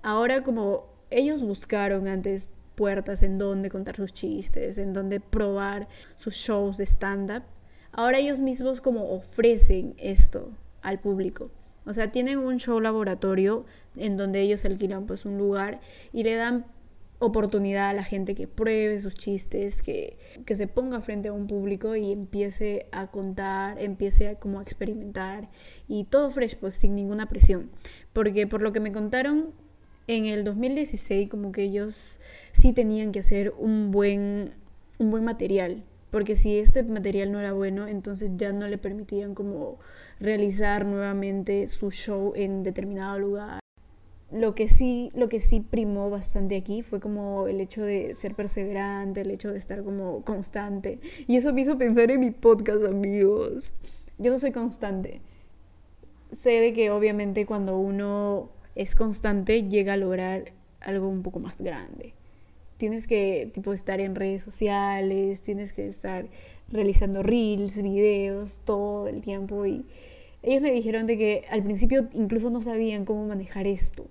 ahora 0.02 0.42
como 0.42 0.86
ellos 1.10 1.42
buscaron 1.42 2.06
antes 2.06 2.48
puertas 2.74 3.24
en 3.24 3.38
donde 3.38 3.70
contar 3.70 3.96
sus 3.96 4.12
chistes, 4.12 4.78
en 4.78 4.92
donde 4.92 5.18
probar 5.18 5.88
sus 6.14 6.34
shows 6.34 6.76
de 6.76 6.86
stand-up, 6.86 7.42
ahora 7.90 8.18
ellos 8.18 8.38
mismos 8.38 8.80
como 8.80 9.10
ofrecen 9.10 9.94
esto 9.98 10.52
al 10.80 11.00
público. 11.00 11.50
O 11.86 11.92
sea, 11.92 12.12
tienen 12.12 12.38
un 12.38 12.58
show 12.58 12.80
laboratorio 12.80 13.64
en 13.96 14.16
donde 14.16 14.42
ellos 14.42 14.64
alquilan 14.64 15.06
pues 15.06 15.24
un 15.24 15.38
lugar 15.38 15.80
y 16.12 16.22
le 16.22 16.36
dan 16.36 16.66
oportunidad 17.18 17.88
a 17.88 17.94
la 17.94 18.04
gente 18.04 18.34
que 18.34 18.46
pruebe 18.46 19.00
sus 19.00 19.14
chistes, 19.14 19.82
que, 19.82 20.18
que, 20.46 20.56
se 20.56 20.68
ponga 20.68 21.00
frente 21.00 21.28
a 21.28 21.32
un 21.32 21.46
público 21.46 21.96
y 21.96 22.12
empiece 22.12 22.86
a 22.92 23.08
contar, 23.08 23.80
empiece 23.80 24.28
a 24.28 24.34
como 24.36 24.60
experimentar 24.60 25.48
y 25.88 26.04
todo 26.04 26.30
fresh, 26.30 26.56
pues 26.56 26.74
sin 26.74 26.94
ninguna 26.94 27.28
presión. 27.28 27.70
Porque 28.12 28.46
por 28.46 28.62
lo 28.62 28.72
que 28.72 28.80
me 28.80 28.92
contaron, 28.92 29.52
en 30.06 30.26
el 30.26 30.42
2016 30.42 31.28
como 31.28 31.52
que 31.52 31.62
ellos 31.62 32.18
sí 32.52 32.72
tenían 32.72 33.12
que 33.12 33.20
hacer 33.20 33.52
un 33.58 33.90
buen, 33.90 34.54
un 34.98 35.10
buen 35.10 35.24
material. 35.24 35.84
Porque 36.10 36.36
si 36.36 36.58
este 36.58 36.82
material 36.82 37.30
no 37.32 37.38
era 37.38 37.52
bueno, 37.52 37.86
entonces 37.86 38.30
ya 38.36 38.52
no 38.52 38.66
le 38.66 38.78
permitían 38.78 39.34
como 39.34 39.78
realizar 40.20 40.86
nuevamente 40.86 41.68
su 41.68 41.90
show 41.90 42.32
en 42.34 42.62
determinado 42.62 43.18
lugar 43.18 43.60
lo 44.30 44.54
que 44.54 44.68
sí, 44.68 45.10
lo 45.14 45.28
que 45.28 45.40
sí 45.40 45.60
primó 45.60 46.10
bastante 46.10 46.56
aquí 46.56 46.82
fue 46.82 47.00
como 47.00 47.48
el 47.48 47.60
hecho 47.60 47.82
de 47.82 48.14
ser 48.14 48.34
perseverante, 48.34 49.22
el 49.22 49.30
hecho 49.30 49.50
de 49.50 49.58
estar 49.58 49.82
como 49.82 50.22
constante. 50.22 51.00
Y 51.26 51.36
eso 51.36 51.52
me 51.54 51.62
hizo 51.62 51.78
pensar 51.78 52.10
en 52.10 52.20
mi 52.20 52.30
podcast, 52.30 52.84
amigos. 52.84 53.72
Yo 54.18 54.30
no 54.30 54.38
soy 54.38 54.52
constante. 54.52 55.22
Sé 56.30 56.50
de 56.60 56.72
que 56.74 56.90
obviamente 56.90 57.46
cuando 57.46 57.78
uno 57.78 58.50
es 58.74 58.94
constante 58.94 59.66
llega 59.66 59.94
a 59.94 59.96
lograr 59.96 60.52
algo 60.80 61.08
un 61.08 61.22
poco 61.22 61.40
más 61.40 61.60
grande. 61.60 62.14
Tienes 62.76 63.06
que 63.06 63.50
tipo 63.52 63.72
estar 63.72 63.98
en 63.98 64.14
redes 64.14 64.42
sociales, 64.42 65.42
tienes 65.42 65.72
que 65.72 65.88
estar 65.88 66.28
realizando 66.68 67.22
reels, 67.22 67.82
videos 67.82 68.60
todo 68.64 69.08
el 69.08 69.22
tiempo 69.22 69.64
y 69.66 69.86
ellos 70.42 70.62
me 70.62 70.70
dijeron 70.70 71.06
de 71.06 71.16
que 71.16 71.44
al 71.50 71.64
principio 71.64 72.08
incluso 72.12 72.50
no 72.50 72.62
sabían 72.62 73.04
cómo 73.04 73.26
manejar 73.26 73.66
esto 73.66 74.04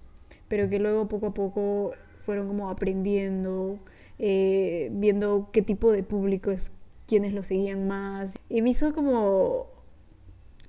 pero 0.47 0.69
que 0.69 0.79
luego 0.79 1.07
poco 1.07 1.27
a 1.27 1.33
poco 1.33 1.91
fueron 2.19 2.47
como 2.47 2.69
aprendiendo, 2.69 3.79
eh, 4.19 4.89
viendo 4.93 5.49
qué 5.51 5.61
tipo 5.61 5.91
de 5.91 6.03
público 6.03 6.51
es 6.51 6.71
quienes 7.05 7.33
lo 7.33 7.43
seguían 7.43 7.87
más. 7.87 8.37
Y 8.49 8.61
me 8.61 8.71
hizo 8.71 8.93
como 8.93 9.67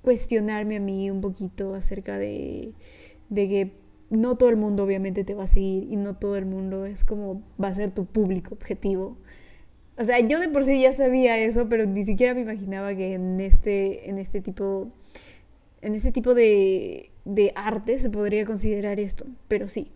cuestionarme 0.01 0.77
a 0.77 0.79
mí 0.79 1.11
un 1.11 1.21
poquito 1.21 1.75
acerca 1.75 2.17
de, 2.17 2.73
de 3.29 3.47
que 3.47 3.71
no 4.09 4.37
todo 4.37 4.49
el 4.49 4.55
mundo 4.55 4.83
obviamente 4.83 5.23
te 5.23 5.35
va 5.35 5.43
a 5.43 5.47
seguir 5.47 5.91
y 5.91 5.95
no 5.95 6.15
todo 6.15 6.35
el 6.37 6.45
mundo 6.45 6.85
es 6.85 7.03
como 7.03 7.43
va 7.61 7.67
a 7.67 7.75
ser 7.75 7.91
tu 7.91 8.05
público 8.05 8.55
objetivo. 8.55 9.17
O 9.97 10.05
sea, 10.05 10.19
yo 10.19 10.39
de 10.39 10.47
por 10.47 10.63
sí 10.63 10.81
ya 10.81 10.93
sabía 10.93 11.37
eso, 11.37 11.67
pero 11.67 11.85
ni 11.85 12.05
siquiera 12.05 12.33
me 12.33 12.41
imaginaba 12.41 12.95
que 12.95 13.13
en 13.13 13.39
este, 13.41 14.09
en 14.09 14.17
este 14.17 14.39
tipo, 14.39 14.87
en 15.81 15.93
este 15.93 16.11
tipo 16.13 16.33
de, 16.33 17.11
de 17.29 17.51
arte 17.55 17.99
se 17.99 18.09
podría 18.09 18.45
considerar 18.45 18.99
esto. 18.99 19.25
Pero 19.47 19.67
sí, 19.67 19.91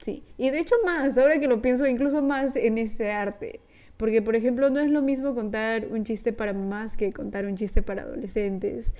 sí. 0.00 0.24
Y 0.36 0.50
de 0.50 0.60
hecho 0.60 0.74
más, 0.84 1.16
ahora 1.18 1.40
que 1.40 1.48
lo 1.48 1.62
pienso, 1.62 1.86
incluso 1.86 2.22
más 2.22 2.56
en 2.56 2.78
este 2.78 3.10
arte. 3.10 3.60
Porque, 3.96 4.20
por 4.20 4.36
ejemplo, 4.36 4.68
no 4.68 4.80
es 4.80 4.90
lo 4.90 5.00
mismo 5.00 5.34
contar 5.34 5.88
un 5.90 6.04
chiste 6.04 6.32
para 6.32 6.52
mamás 6.52 6.96
que 6.96 7.12
contar 7.12 7.46
un 7.46 7.56
chiste 7.56 7.82
para 7.82 8.02
adolescentes. 8.02 8.92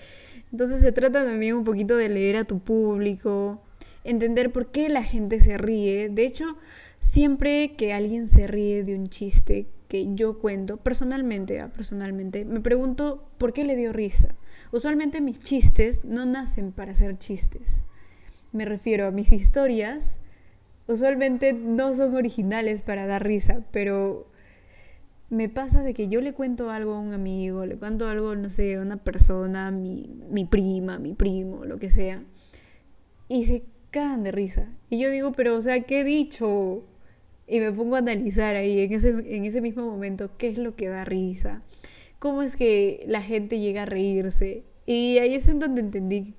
Entonces 0.51 0.81
se 0.81 0.93
trata 0.93 1.25
también 1.25 1.55
un 1.55 1.65
poquito 1.65 1.97
de 1.97 2.09
leer 2.09 2.37
a 2.37 2.45
tu 2.45 2.61
público, 2.61 3.62
entender 4.05 4.53
por 4.53 4.71
qué 4.71 4.89
la 4.89 5.03
gente 5.03 5.39
se 5.41 5.59
ríe. 5.59 6.09
De 6.09 6.25
hecho, 6.25 6.57
siempre 7.01 7.75
que 7.77 7.93
alguien 7.93 8.27
se 8.27 8.47
ríe 8.47 8.85
de 8.85 8.95
un 8.95 9.09
chiste 9.09 9.67
que 9.88 10.14
yo 10.14 10.38
cuento, 10.38 10.79
personalmente, 10.79 11.61
ah, 11.61 11.72
personalmente, 11.72 12.44
me 12.44 12.61
pregunto 12.61 13.29
por 13.38 13.53
qué 13.53 13.64
le 13.64 13.77
dio 13.77 13.92
risa. 13.92 14.35
Usualmente 14.72 15.20
mis 15.20 15.38
chistes 15.38 16.05
no 16.05 16.27
nacen 16.27 16.72
para 16.72 16.94
ser 16.94 17.18
chistes. 17.18 17.85
Me 18.53 18.64
refiero 18.64 19.07
a 19.07 19.11
mis 19.11 19.33
historias. 19.33 20.18
Usualmente 20.88 21.53
no 21.53 21.94
son 21.94 22.14
originales 22.14 22.83
para 22.83 23.07
dar 23.07 23.25
risa, 23.25 23.64
pero 23.70 24.29
me 25.29 25.49
pasa 25.49 25.83
de 25.83 25.94
que 25.94 26.09
yo 26.09 26.20
le 26.20 26.33
cuento 26.33 26.70
algo 26.70 26.94
a 26.94 27.01
un 27.01 27.12
amigo, 27.12 27.66
le 27.66 27.77
cuento 27.77 28.09
algo, 28.09 28.37
no 28.37 28.51
sé, 28.51 28.77
a 28.77 28.81
una 28.81 28.96
persona, 28.96 29.70
mi, 29.70 30.20
mi 30.31 30.44
prima, 30.44 30.99
mi 30.99 31.14
primo, 31.14 31.64
lo 31.64 31.79
que 31.79 31.90
sea, 31.90 32.22
y 33.29 33.44
se 33.46 33.64
cagan 33.90 34.22
de 34.22 34.31
risa. 34.33 34.68
Y 34.88 34.99
yo 34.99 35.11
digo, 35.11 35.33
pero, 35.33 35.57
o 35.57 35.62
sea, 35.62 35.81
¿qué 35.81 36.01
he 36.01 36.05
dicho? 36.05 36.85
Y 37.47 37.61
me 37.61 37.73
pongo 37.73 37.97
a 37.97 38.01
analizar 38.01 38.57
ahí, 38.57 38.81
en 38.81 38.93
ese, 38.93 39.11
en 39.11 39.45
ese 39.45 39.61
mismo 39.61 39.85
momento, 39.85 40.31
qué 40.37 40.49
es 40.49 40.59
lo 40.59 40.75
que 40.75 40.89
da 40.89 41.05
risa, 41.05 41.63
cómo 42.19 42.43
es 42.43 42.57
que 42.57 43.05
la 43.07 43.23
gente 43.23 43.61
llega 43.61 43.83
a 43.83 43.87
reírse. 43.87 44.65
Y 44.85 45.19
ahí 45.19 45.35
es 45.35 45.49
en 45.49 45.59
donde 45.59 45.81
entendí 45.81 46.35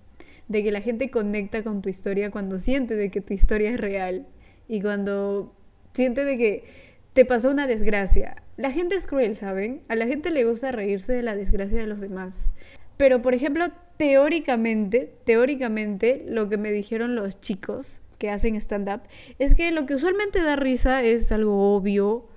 de 0.48 0.64
que 0.64 0.72
la 0.72 0.82
gente 0.82 1.10
conecta 1.10 1.64
con 1.64 1.82
tu 1.82 1.90
historia 1.90 2.32
cuando 2.32 2.60
siente 2.60 2.96
de 2.96 3.10
que 3.10 3.22
tu 3.22 3.34
historia 3.34 3.72
es 3.72 3.80
real 3.80 4.28
y 4.68 4.82
cuando 4.82 5.54
siente 5.94 6.24
de 6.24 6.38
que 6.38 6.64
te 7.14 7.26
pasó 7.26 7.50
una 7.50 7.68
desgracia 7.68 8.44
la 8.58 8.72
gente 8.72 8.96
es 8.96 9.06
cruel, 9.06 9.36
¿saben? 9.36 9.84
A 9.88 9.96
la 9.96 10.08
gente 10.08 10.32
le 10.32 10.44
gusta 10.44 10.72
reírse 10.72 11.14
de 11.14 11.22
la 11.22 11.36
desgracia 11.36 11.78
de 11.78 11.86
los 11.86 12.02
demás. 12.02 12.50
Pero, 12.98 13.22
por 13.22 13.36
ejemplo, 13.36 13.66
teóricamente, 13.98 15.14
teóricamente, 15.24 16.26
lo 16.28 16.50
que 16.50 16.58
me 16.58 16.72
dijeron 16.72 17.16
los 17.16 17.40
chicos 17.40 18.02
que 18.18 18.30
hacen 18.30 18.56
stand-up 18.56 19.02
es 19.40 19.56
que 19.56 19.72
lo 19.72 19.86
que 19.86 19.96
usualmente 19.96 20.42
da 20.42 20.56
risa 20.56 21.04
es 21.04 21.32
algo 21.32 21.76
obvio, 21.76 22.28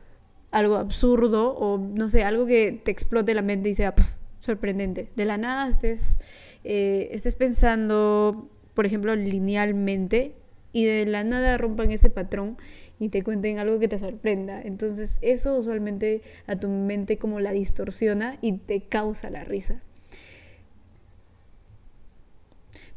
algo 0.50 0.76
absurdo 0.76 1.54
o, 1.54 1.78
no 1.78 2.08
sé, 2.08 2.24
algo 2.24 2.46
que 2.46 2.72
te 2.72 2.90
explote 2.90 3.34
la 3.34 3.42
mente 3.42 3.68
y 3.68 3.74
sea 3.74 3.94
sorprendente. 4.40 5.10
De 5.16 5.24
la 5.24 5.38
nada 5.38 5.68
estés, 5.68 6.18
eh, 6.64 7.08
estés 7.12 7.34
pensando, 7.34 8.50
por 8.74 8.86
ejemplo, 8.86 9.14
linealmente 9.14 10.34
y 10.72 10.84
de 10.84 11.06
la 11.06 11.24
nada 11.24 11.58
rompan 11.58 11.90
ese 11.90 12.10
patrón 12.10 12.56
y 12.98 13.08
te 13.08 13.22
cuenten 13.22 13.58
algo 13.58 13.78
que 13.78 13.88
te 13.88 13.98
sorprenda. 13.98 14.60
Entonces 14.60 15.18
eso 15.22 15.56
usualmente 15.56 16.22
a 16.46 16.56
tu 16.56 16.68
mente 16.68 17.16
como 17.16 17.40
la 17.40 17.52
distorsiona 17.52 18.38
y 18.40 18.58
te 18.58 18.82
causa 18.82 19.30
la 19.30 19.44
risa. 19.44 19.82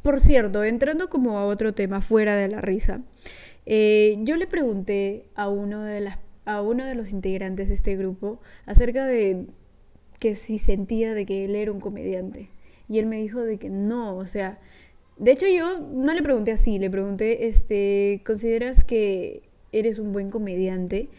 Por 0.04 0.22
cierto, 0.22 0.64
entrando 0.64 1.10
como 1.10 1.40
a 1.40 1.46
otro 1.46 1.74
tema 1.74 2.02
fuera 2.02 2.36
de 2.36 2.48
la 2.48 2.62
risa, 2.62 3.02
eh, 3.66 4.18
yo 4.20 4.36
le 4.36 4.46
pregunté 4.46 5.26
a 5.34 5.50
uno, 5.50 5.82
de 5.82 6.02
las, 6.02 6.20
a 6.46 6.62
uno 6.62 6.86
de 6.86 6.94
los 6.94 7.10
integrantes 7.10 7.70
de 7.70 7.74
este 7.74 7.96
grupo 7.96 8.40
acerca 8.68 9.08
de 9.08 9.48
que 10.20 10.36
si 10.36 10.60
sentía 10.60 11.16
de 11.16 11.26
que 11.26 11.46
él 11.46 11.56
era 11.56 11.72
un 11.72 11.80
comediante. 11.80 12.50
Y 12.88 13.00
él 13.00 13.08
me 13.08 13.18
dijo 13.18 13.42
de 13.42 13.58
que 13.58 13.72
no, 13.72 14.16
o 14.18 14.28
sea, 14.28 14.60
de 15.18 15.32
hecho 15.32 15.48
yo 15.48 15.80
no 15.80 16.14
le 16.14 16.22
pregunté 16.22 16.52
así, 16.52 16.78
le 16.78 16.92
pregunté, 16.92 17.48
este, 17.48 18.22
¿consideras 18.24 18.84
que 18.84 19.44
eres 19.74 20.00
un 20.00 20.14
buen 20.14 20.30
comediante. 20.30 21.10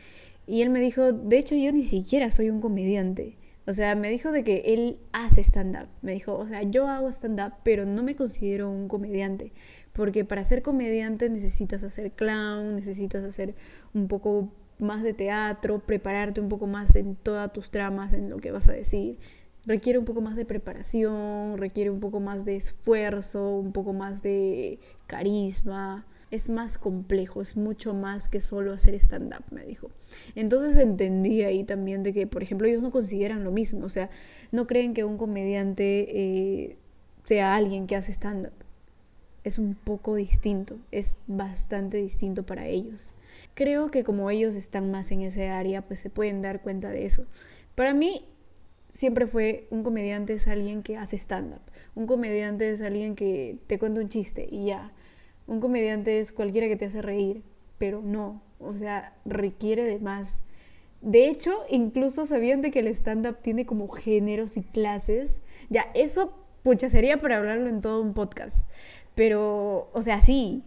Y 0.47 0.62
él 0.62 0.70
me 0.70 0.81
dijo, 0.81 1.12
de 1.12 1.38
hecho 1.38 1.55
yo 1.55 1.73
ni 1.73 1.83
siquiera 1.83 2.31
soy 2.31 2.49
un 2.49 2.61
comediante. 2.61 3.37
O 3.66 3.72
sea, 3.72 3.94
me 3.94 4.11
dijo 4.11 4.31
de 4.31 4.44
que 4.44 4.62
él 4.66 4.98
hace 5.12 5.42
stand-up. 5.42 5.88
Me 6.03 6.12
dijo, 6.12 6.37
o 6.37 6.46
sea, 6.46 6.62
yo 6.62 6.88
hago 6.88 7.09
stand-up, 7.09 7.55
pero 7.62 7.87
no 7.87 8.03
me 8.03 8.14
considero 8.14 8.70
un 8.70 8.88
comediante. 8.88 9.53
Porque 9.92 10.24
para 10.24 10.44
ser 10.44 10.62
comediante 10.62 11.29
necesitas 11.31 11.83
hacer 11.83 12.12
clown, 12.12 12.77
necesitas 12.77 13.24
hacer 13.24 13.55
un 13.94 14.09
poco 14.09 14.53
más 14.79 15.03
de 15.03 15.14
teatro, 15.14 15.81
prepararte 15.81 16.40
un 16.40 16.48
poco 16.48 16.66
más 16.66 16.94
en 16.96 17.16
todas 17.16 17.53
tus 17.53 17.70
tramas, 17.70 18.12
en 18.12 18.29
lo 18.29 18.38
que 18.38 18.50
vas 18.50 18.68
a 18.68 18.72
decir. 18.72 19.18
Requiere 19.66 19.98
un 19.98 20.05
poco 20.05 20.20
más 20.20 20.37
de 20.37 20.44
preparación, 20.44 21.57
requiere 21.57 21.90
un 21.90 22.00
poco 22.00 22.20
más 22.20 22.44
de 22.44 22.57
esfuerzo, 22.57 23.57
un 23.57 23.72
poco 23.72 23.94
más 23.94 24.22
de 24.22 24.79
carisma 25.07 26.07
es 26.35 26.49
más 26.49 26.79
complejo, 26.79 27.40
es 27.40 27.57
mucho 27.57 27.94
más 27.94 28.29
que 28.29 28.40
solo 28.40 28.73
hacer 28.73 28.94
stand-up, 28.94 29.44
me 29.51 29.64
dijo. 29.64 29.90
Entonces 30.35 30.77
entendí 30.79 31.42
ahí 31.42 31.64
también 31.64 32.03
de 32.03 32.12
que, 32.12 32.27
por 32.27 32.42
ejemplo, 32.42 32.66
ellos 32.66 32.83
no 32.83 32.90
consideran 32.90 33.44
lo 33.44 33.53
mismo, 33.53 33.87
o 33.87 33.88
sea, 33.88 34.11
no 34.51 34.66
creen 34.66 34.94
que 34.94 35.05
un 35.05 35.16
comediante 35.16 36.07
eh, 36.09 36.77
sea 37.25 37.55
alguien 37.55 37.87
que 37.87 37.97
hace 37.97 38.12
stand-up. 38.12 38.53
Es 39.44 39.59
un 39.59 39.75
poco 39.75 40.16
distinto, 40.16 40.79
es 40.90 41.16
bastante 41.27 41.99
distinto 41.99 42.44
para 42.44 42.66
ellos. 42.66 43.12
Creo 43.55 43.90
que 43.90 44.03
como 44.03 44.31
ellos 44.31 44.57
están 44.57 44.90
más 44.90 45.11
en 45.11 45.20
ese 45.20 45.49
área, 45.49 45.83
pues 45.83 46.01
se 46.01 46.11
pueden 46.11 46.42
dar 46.42 46.62
cuenta 46.62 46.90
de 46.90 47.07
eso. 47.07 47.27
Para 47.75 47.94
mí, 47.94 48.25
siempre 48.92 49.27
fue 49.27 49.66
un 49.70 49.83
comediante 49.83 50.33
es 50.33 50.49
alguien 50.49 50.83
que 50.83 50.97
hace 50.97 51.16
stand-up. 51.16 51.61
Un 51.94 52.07
comediante 52.07 52.73
es 52.73 52.81
alguien 52.81 53.14
que 53.14 53.59
te 53.66 53.79
cuenta 53.79 54.01
un 54.01 54.09
chiste 54.09 54.49
y 54.51 54.66
ya 54.66 54.92
un 55.46 55.61
comediante 55.61 56.20
es 56.20 56.33
cualquiera 56.33 56.68
que 56.68 56.76
te 56.76 56.87
hace 56.87 57.02
reír, 57.02 57.42
pero 57.78 58.02
no, 58.02 58.42
o 58.59 58.72
sea, 58.74 59.14
requiere 59.24 59.85
de 59.85 59.98
más. 59.98 60.40
De 61.00 61.28
hecho, 61.28 61.52
incluso 61.68 62.24
sabían 62.24 62.62
de 62.62 62.70
que 62.70 62.80
el 62.80 62.88
stand-up 62.88 63.38
tiene 63.42 63.66
como 63.66 63.88
géneros 63.88 64.57
y 64.57 64.62
clases. 64.62 65.40
Ya, 65.68 65.87
eso, 65.94 66.33
pucha, 66.62 66.88
sería 66.88 67.20
para 67.20 67.37
hablarlo 67.37 67.68
en 67.68 67.83
todo 67.83 68.00
un 68.00 68.14
podcast. 68.14 68.66
Pero, 69.14 69.90
o 69.92 70.02
sea, 70.02 70.22
sí. 70.22 70.62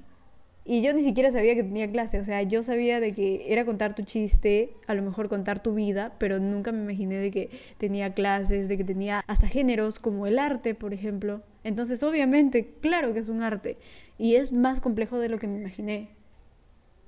Y 0.63 0.83
yo 0.83 0.93
ni 0.93 1.01
siquiera 1.01 1.31
sabía 1.31 1.55
que 1.55 1.63
tenía 1.63 1.89
clase. 1.91 2.19
O 2.19 2.23
sea, 2.23 2.43
yo 2.43 2.61
sabía 2.61 2.99
de 2.99 3.13
que 3.13 3.51
era 3.51 3.65
contar 3.65 3.95
tu 3.95 4.03
chiste, 4.03 4.75
a 4.85 4.93
lo 4.93 5.01
mejor 5.01 5.27
contar 5.27 5.63
tu 5.63 5.73
vida, 5.73 6.13
pero 6.19 6.39
nunca 6.39 6.71
me 6.71 6.83
imaginé 6.83 7.15
de 7.15 7.31
que 7.31 7.49
tenía 7.79 8.13
clases, 8.13 8.67
de 8.67 8.77
que 8.77 8.83
tenía 8.83 9.23
hasta 9.27 9.47
géneros 9.47 9.97
como 9.97 10.27
el 10.27 10.37
arte, 10.37 10.75
por 10.75 10.93
ejemplo. 10.93 11.41
Entonces, 11.63 12.03
obviamente, 12.03 12.75
claro 12.79 13.13
que 13.13 13.21
es 13.21 13.29
un 13.29 13.41
arte 13.41 13.77
y 14.17 14.35
es 14.35 14.51
más 14.51 14.81
complejo 14.81 15.19
de 15.19 15.29
lo 15.29 15.39
que 15.39 15.47
me 15.47 15.59
imaginé. 15.59 16.09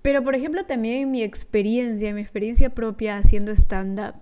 Pero, 0.01 0.23
por 0.23 0.35
ejemplo, 0.35 0.63
también 0.65 1.11
mi 1.11 1.23
experiencia, 1.23 2.13
mi 2.13 2.21
experiencia 2.21 2.69
propia 2.69 3.17
haciendo 3.17 3.51
stand-up. 3.51 4.15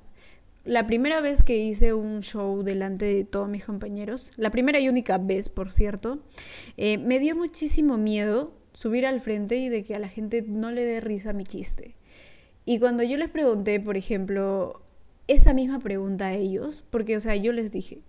La 0.65 0.87
primera 0.87 1.21
vez 1.21 1.43
que 1.43 1.57
hice 1.57 1.93
un 1.93 2.21
show 2.21 2.63
delante 2.63 3.05
de 3.05 3.23
todos 3.23 3.47
mis 3.47 3.63
compañeros, 3.63 4.31
la 4.35 4.49
primera 4.49 4.79
y 4.79 4.89
única 4.89 5.17
vez, 5.17 5.49
por 5.49 5.71
cierto, 5.71 6.19
eh, 6.75 6.97
me 6.97 7.19
dio 7.19 7.35
muchísimo 7.35 7.97
miedo 7.97 8.53
subir 8.73 9.05
al 9.05 9.21
frente 9.21 9.55
y 9.57 9.69
de 9.69 9.83
que 9.83 9.95
a 9.95 9.99
la 9.99 10.09
gente 10.09 10.41
no 10.41 10.71
le 10.71 10.83
dé 10.83 10.99
risa 10.99 11.31
mi 11.31 11.45
chiste. 11.45 11.95
Y 12.65 12.79
cuando 12.79 13.01
yo 13.03 13.15
les 13.17 13.29
pregunté, 13.29 13.79
por 13.79 13.95
ejemplo, 13.95 14.81
esa 15.27 15.53
misma 15.53 15.79
pregunta 15.79 16.27
a 16.27 16.33
ellos, 16.33 16.83
porque, 16.89 17.15
o 17.15 17.21
sea, 17.21 17.35
yo 17.35 17.53
les 17.53 17.71
dije, 17.71 18.01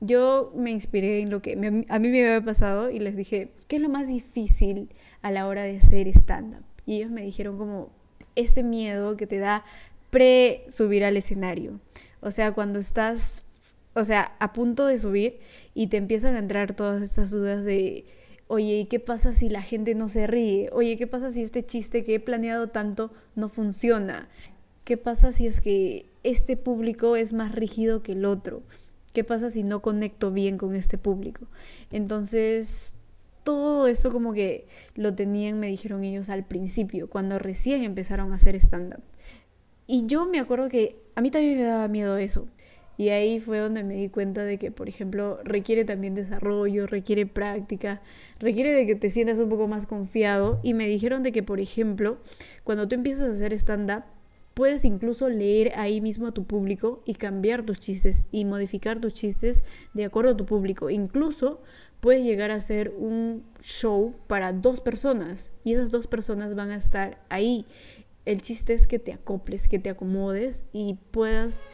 yo 0.00 0.52
me 0.54 0.70
inspiré 0.70 1.20
en 1.20 1.30
lo 1.30 1.40
que 1.40 1.52
a 1.88 1.98
mí 1.98 2.08
me 2.08 2.26
había 2.26 2.44
pasado 2.44 2.90
y 2.90 2.98
les 2.98 3.16
dije, 3.16 3.52
¿qué 3.68 3.76
es 3.76 3.82
lo 3.82 3.88
más 3.88 4.06
difícil 4.06 4.90
a 5.22 5.30
la 5.30 5.46
hora 5.46 5.62
de 5.62 5.78
hacer 5.78 6.08
stand-up? 6.08 6.64
Y 6.84 6.96
ellos 6.96 7.10
me 7.10 7.22
dijeron 7.22 7.56
como 7.56 7.90
ese 8.34 8.62
miedo 8.62 9.16
que 9.16 9.26
te 9.26 9.38
da 9.38 9.64
pre-subir 10.10 11.04
al 11.04 11.16
escenario. 11.16 11.80
O 12.20 12.30
sea, 12.30 12.52
cuando 12.52 12.78
estás, 12.78 13.42
o 13.94 14.04
sea, 14.04 14.36
a 14.38 14.52
punto 14.52 14.86
de 14.86 14.98
subir 14.98 15.38
y 15.74 15.88
te 15.88 15.96
empiezan 15.96 16.34
a 16.34 16.38
entrar 16.38 16.74
todas 16.74 17.02
estas 17.02 17.30
dudas 17.30 17.64
de, 17.64 18.04
oye, 18.48 18.80
¿y 18.80 18.84
qué 18.86 19.00
pasa 19.00 19.34
si 19.34 19.48
la 19.48 19.62
gente 19.62 19.94
no 19.94 20.08
se 20.08 20.26
ríe? 20.26 20.68
Oye, 20.72 20.96
¿qué 20.96 21.06
pasa 21.06 21.32
si 21.32 21.42
este 21.42 21.64
chiste 21.64 22.04
que 22.04 22.16
he 22.16 22.20
planeado 22.20 22.68
tanto 22.68 23.12
no 23.34 23.48
funciona? 23.48 24.28
¿Qué 24.84 24.96
pasa 24.96 25.32
si 25.32 25.46
es 25.46 25.60
que 25.60 26.06
este 26.22 26.56
público 26.56 27.16
es 27.16 27.32
más 27.32 27.54
rígido 27.54 28.02
que 28.02 28.12
el 28.12 28.24
otro? 28.24 28.62
¿Qué 29.16 29.24
pasa 29.24 29.48
si 29.48 29.62
no 29.62 29.80
conecto 29.80 30.30
bien 30.30 30.58
con 30.58 30.76
este 30.76 30.98
público? 30.98 31.46
Entonces, 31.90 32.92
todo 33.44 33.86
eso 33.86 34.12
como 34.12 34.34
que 34.34 34.66
lo 34.94 35.14
tenían, 35.14 35.58
me 35.58 35.68
dijeron 35.68 36.04
ellos 36.04 36.28
al 36.28 36.44
principio, 36.44 37.08
cuando 37.08 37.38
recién 37.38 37.82
empezaron 37.82 38.30
a 38.32 38.34
hacer 38.34 38.54
stand-up. 38.56 39.00
Y 39.86 40.04
yo 40.04 40.26
me 40.26 40.38
acuerdo 40.38 40.68
que 40.68 40.98
a 41.14 41.22
mí 41.22 41.30
también 41.30 41.56
me 41.56 41.64
daba 41.64 41.88
miedo 41.88 42.18
eso. 42.18 42.46
Y 42.98 43.08
ahí 43.08 43.40
fue 43.40 43.58
donde 43.58 43.84
me 43.84 43.94
di 43.94 44.10
cuenta 44.10 44.44
de 44.44 44.58
que, 44.58 44.70
por 44.70 44.86
ejemplo, 44.86 45.40
requiere 45.44 45.86
también 45.86 46.12
desarrollo, 46.14 46.86
requiere 46.86 47.24
práctica, 47.24 48.02
requiere 48.38 48.74
de 48.74 48.84
que 48.84 48.96
te 48.96 49.08
sientas 49.08 49.38
un 49.38 49.48
poco 49.48 49.66
más 49.66 49.86
confiado. 49.86 50.60
Y 50.62 50.74
me 50.74 50.86
dijeron 50.86 51.22
de 51.22 51.32
que, 51.32 51.42
por 51.42 51.60
ejemplo, 51.60 52.18
cuando 52.64 52.86
tú 52.86 52.94
empiezas 52.94 53.30
a 53.30 53.32
hacer 53.32 53.54
stand-up, 53.54 54.02
puedes 54.56 54.86
incluso 54.86 55.28
leer 55.28 55.72
ahí 55.76 56.00
mismo 56.00 56.26
a 56.26 56.32
tu 56.32 56.44
público 56.44 57.02
y 57.04 57.12
cambiar 57.16 57.66
tus 57.66 57.78
chistes 57.78 58.24
y 58.32 58.46
modificar 58.46 59.02
tus 59.02 59.12
chistes 59.12 59.62
de 59.92 60.06
acuerdo 60.06 60.30
a 60.30 60.36
tu 60.38 60.46
público. 60.46 60.88
Incluso 60.88 61.60
puedes 62.00 62.24
llegar 62.24 62.50
a 62.50 62.54
hacer 62.54 62.94
un 62.96 63.44
show 63.60 64.14
para 64.26 64.54
dos 64.54 64.80
personas 64.80 65.52
y 65.62 65.74
esas 65.74 65.90
dos 65.90 66.06
personas 66.06 66.54
van 66.54 66.70
a 66.70 66.76
estar 66.76 67.22
ahí. 67.28 67.66
El 68.24 68.40
chiste 68.40 68.72
es 68.72 68.86
que 68.86 68.98
te 68.98 69.12
acoples, 69.12 69.68
que 69.68 69.78
te 69.78 69.90
acomodes 69.90 70.64
y 70.72 70.96
puedas 71.10 71.64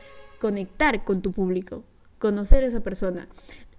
conectar 0.40 1.04
con 1.04 1.22
tu 1.22 1.30
público, 1.30 1.84
conocer 2.18 2.64
a 2.64 2.66
esa 2.66 2.80
persona. 2.80 3.28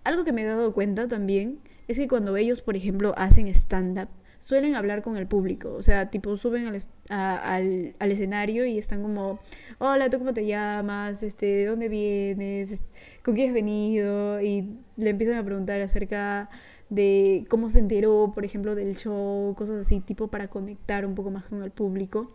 Algo 0.06 0.24
que 0.24 0.32
me 0.32 0.44
he 0.44 0.46
dado 0.46 0.72
cuenta 0.72 1.10
también 1.10 1.60
es 1.90 1.98
que 1.98 2.08
cuando 2.08 2.38
ellos, 2.38 2.62
por 2.62 2.78
ejemplo, 2.78 3.14
hacen 3.18 3.50
stand-up, 3.50 4.08
suelen 4.44 4.76
hablar 4.76 5.02
con 5.02 5.16
el 5.16 5.26
público. 5.26 5.74
O 5.74 5.82
sea, 5.82 6.10
tipo, 6.10 6.36
suben 6.36 6.68
al, 6.68 6.82
al, 7.10 7.96
al, 7.98 8.12
escenario 8.12 8.66
y 8.66 8.78
están 8.78 9.02
como, 9.02 9.40
hola, 9.80 10.10
¿tú 10.10 10.20
cómo 10.20 10.34
te 10.34 10.46
llamas? 10.46 11.24
Este, 11.24 11.46
¿De 11.46 11.66
dónde 11.66 11.88
vienes? 11.88 12.84
¿Con 13.24 13.36
quién 13.36 13.50
has 13.50 13.54
venido? 13.54 14.42
Y 14.42 14.78
le 14.98 15.12
empiezan 15.12 15.38
a 15.38 15.46
preguntar 15.46 15.80
acerca 15.80 16.50
de 16.90 17.46
cómo 17.50 17.70
se 17.70 17.80
enteró, 17.80 18.34
por 18.36 18.44
ejemplo, 18.44 18.76
del 18.76 18.98
show, 18.98 19.56
cosas 19.56 19.86
así, 19.86 20.02
tipo 20.02 20.28
para 20.28 20.50
conectar 20.50 21.06
un 21.06 21.16
poco 21.16 21.32
más 21.32 21.46
con 21.46 21.64
el 21.64 21.72
público. 21.72 22.32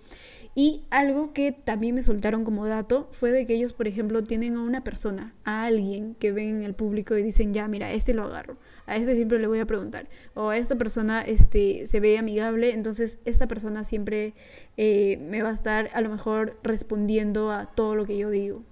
Y 0.54 0.84
algo 0.90 1.34
que 1.34 1.52
también 1.52 1.94
me 1.94 2.02
soltaron 2.02 2.42
como 2.42 2.66
dato 2.66 3.06
fue 3.10 3.32
de 3.32 3.44
que 3.44 3.54
ellos, 3.54 3.74
por 3.74 3.86
ejemplo, 3.86 4.24
tienen 4.24 4.56
a 4.56 4.62
una 4.62 4.82
persona, 4.82 5.34
a 5.44 5.64
alguien 5.64 6.14
que 6.14 6.32
ven 6.32 6.56
en 6.56 6.62
el 6.62 6.74
público 6.74 7.16
y 7.18 7.22
dicen, 7.22 7.52
ya, 7.52 7.68
mira, 7.68 7.92
este 7.92 8.14
lo 8.14 8.24
agarro, 8.24 8.56
a 8.88 8.96
este 8.96 9.14
siempre 9.14 9.38
le 9.38 9.46
voy 9.46 9.60
a 9.60 9.66
preguntar, 9.66 10.08
o 10.34 10.48
a 10.48 10.56
esta 10.56 10.76
persona 10.76 11.22
este, 11.22 11.86
se 11.86 12.00
ve 12.00 12.18
amigable, 12.18 12.72
entonces 12.72 13.18
esta 13.24 13.46
persona 13.46 13.84
siempre 13.84 14.34
eh, 14.76 15.18
me 15.28 15.42
va 15.42 15.50
a 15.50 15.54
estar 15.54 15.90
a 15.92 16.00
lo 16.00 16.08
mejor 16.08 16.58
respondiendo 16.62 17.52
a 17.52 17.66
todo 17.66 17.94
lo 17.94 18.06
que 18.06 18.16
yo 18.16 18.30
digo. 18.30 18.64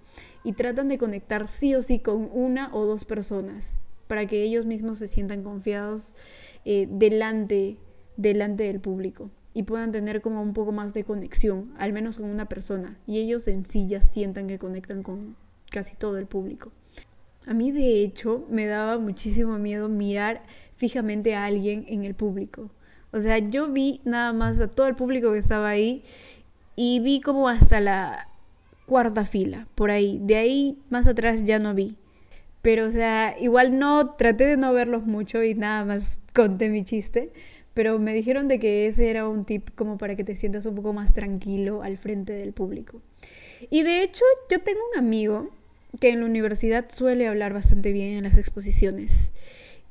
Y 0.43 0.53
tratan 0.53 0.89
de 0.89 0.99
conectar 0.99 1.49
sí 1.49 1.75
o 1.75 1.83
sí 1.83 1.99
con 1.99 2.31
una 2.33 2.73
o 2.73 2.87
dos 2.87 3.05
personas 3.05 3.79
para 4.07 4.27
que 4.27 4.43
ellos 4.43 4.65
mismos 4.65 4.99
se 4.99 5.09
sientan 5.09 5.43
confiados 5.43 6.15
eh, 6.65 6.87
delante, 6.91 7.77
delante 8.17 8.65
del 8.65 8.81
público 8.81 9.31
y 9.53 9.63
puedan 9.63 9.91
tener 9.91 10.21
como 10.21 10.43
un 10.43 10.53
poco 10.53 10.71
más 10.71 10.95
de 10.95 11.05
conexión, 11.05 11.73
al 11.79 11.93
menos 11.93 12.17
con 12.17 12.27
una 12.27 12.47
persona, 12.47 12.99
y 13.07 13.21
ellos 13.21 13.49
en 13.49 13.65
sí 13.65 13.87
ya 13.89 14.03
sientan 14.03 14.49
que 14.49 14.59
conectan 14.59 15.03
con 15.03 15.35
casi 15.71 15.97
todo 15.97 16.19
el 16.19 16.27
público. 16.27 16.73
A 17.47 17.55
mí 17.55 17.73
de 17.73 18.03
hecho 18.03 18.45
me 18.51 18.67
daba 18.67 18.99
muchísimo 18.99 19.59
miedo 19.59 19.89
mirar 19.89 20.43
fijamente 20.75 21.35
a 21.35 21.47
alguien 21.47 21.87
en 21.89 22.05
el 22.05 22.15
público. 22.15 22.71
O 23.13 23.21
sea, 23.21 23.39
yo 23.39 23.69
vi 23.69 24.01
nada 24.05 24.33
más 24.33 24.61
a 24.61 24.69
todo 24.69 24.89
el 24.89 24.95
público 24.95 25.33
que 25.33 25.39
estaba 25.39 25.69
ahí 25.69 26.03
y 26.75 27.01
vi 27.01 27.21
como 27.21 27.49
hasta 27.49 27.81
la 27.81 28.29
cuarta 28.87 29.25
fila, 29.25 29.69
por 29.75 29.91
ahí. 29.91 30.21
De 30.23 30.37
ahí 30.37 30.79
más 30.91 31.07
atrás 31.07 31.45
ya 31.45 31.59
no 31.59 31.73
vi. 31.75 31.97
Pero, 32.63 32.87
o 32.87 32.91
sea, 32.91 33.37
igual 33.41 33.79
no, 33.79 34.17
traté 34.17 34.45
de 34.45 34.57
no 34.57 34.73
verlos 34.73 35.07
mucho 35.07 35.43
y 35.43 35.55
nada 35.55 35.85
más 35.85 36.21
conté 36.35 36.69
mi 36.69 36.85
chiste 36.85 37.33
pero 37.77 37.99
me 37.99 38.15
dijeron 38.15 38.49
de 38.49 38.59
que 38.59 38.87
ese 38.87 39.11
era 39.11 39.29
un 39.29 39.45
tip 39.45 39.69
como 39.75 39.99
para 39.99 40.17
que 40.17 40.25
te 40.25 40.35
sientas 40.35 40.65
un 40.65 40.75
poco 40.75 40.95
más 40.95 41.13
tranquilo 41.13 41.83
al 41.83 41.99
frente 41.99 42.33
del 42.33 42.55
público. 42.55 43.03
Y 43.69 43.83
de 43.83 44.03
hecho, 44.03 44.25
yo 44.51 44.61
tengo 44.61 44.81
un 44.95 44.99
amigo 44.99 45.51
que 46.01 46.11
en 46.11 46.21
la 46.21 46.27
universidad 46.27 46.87
suele 46.91 47.27
hablar 47.27 47.53
bastante 47.53 47.93
bien 47.93 48.15
en 48.15 48.25
las 48.25 48.37
exposiciones. 48.37 49.33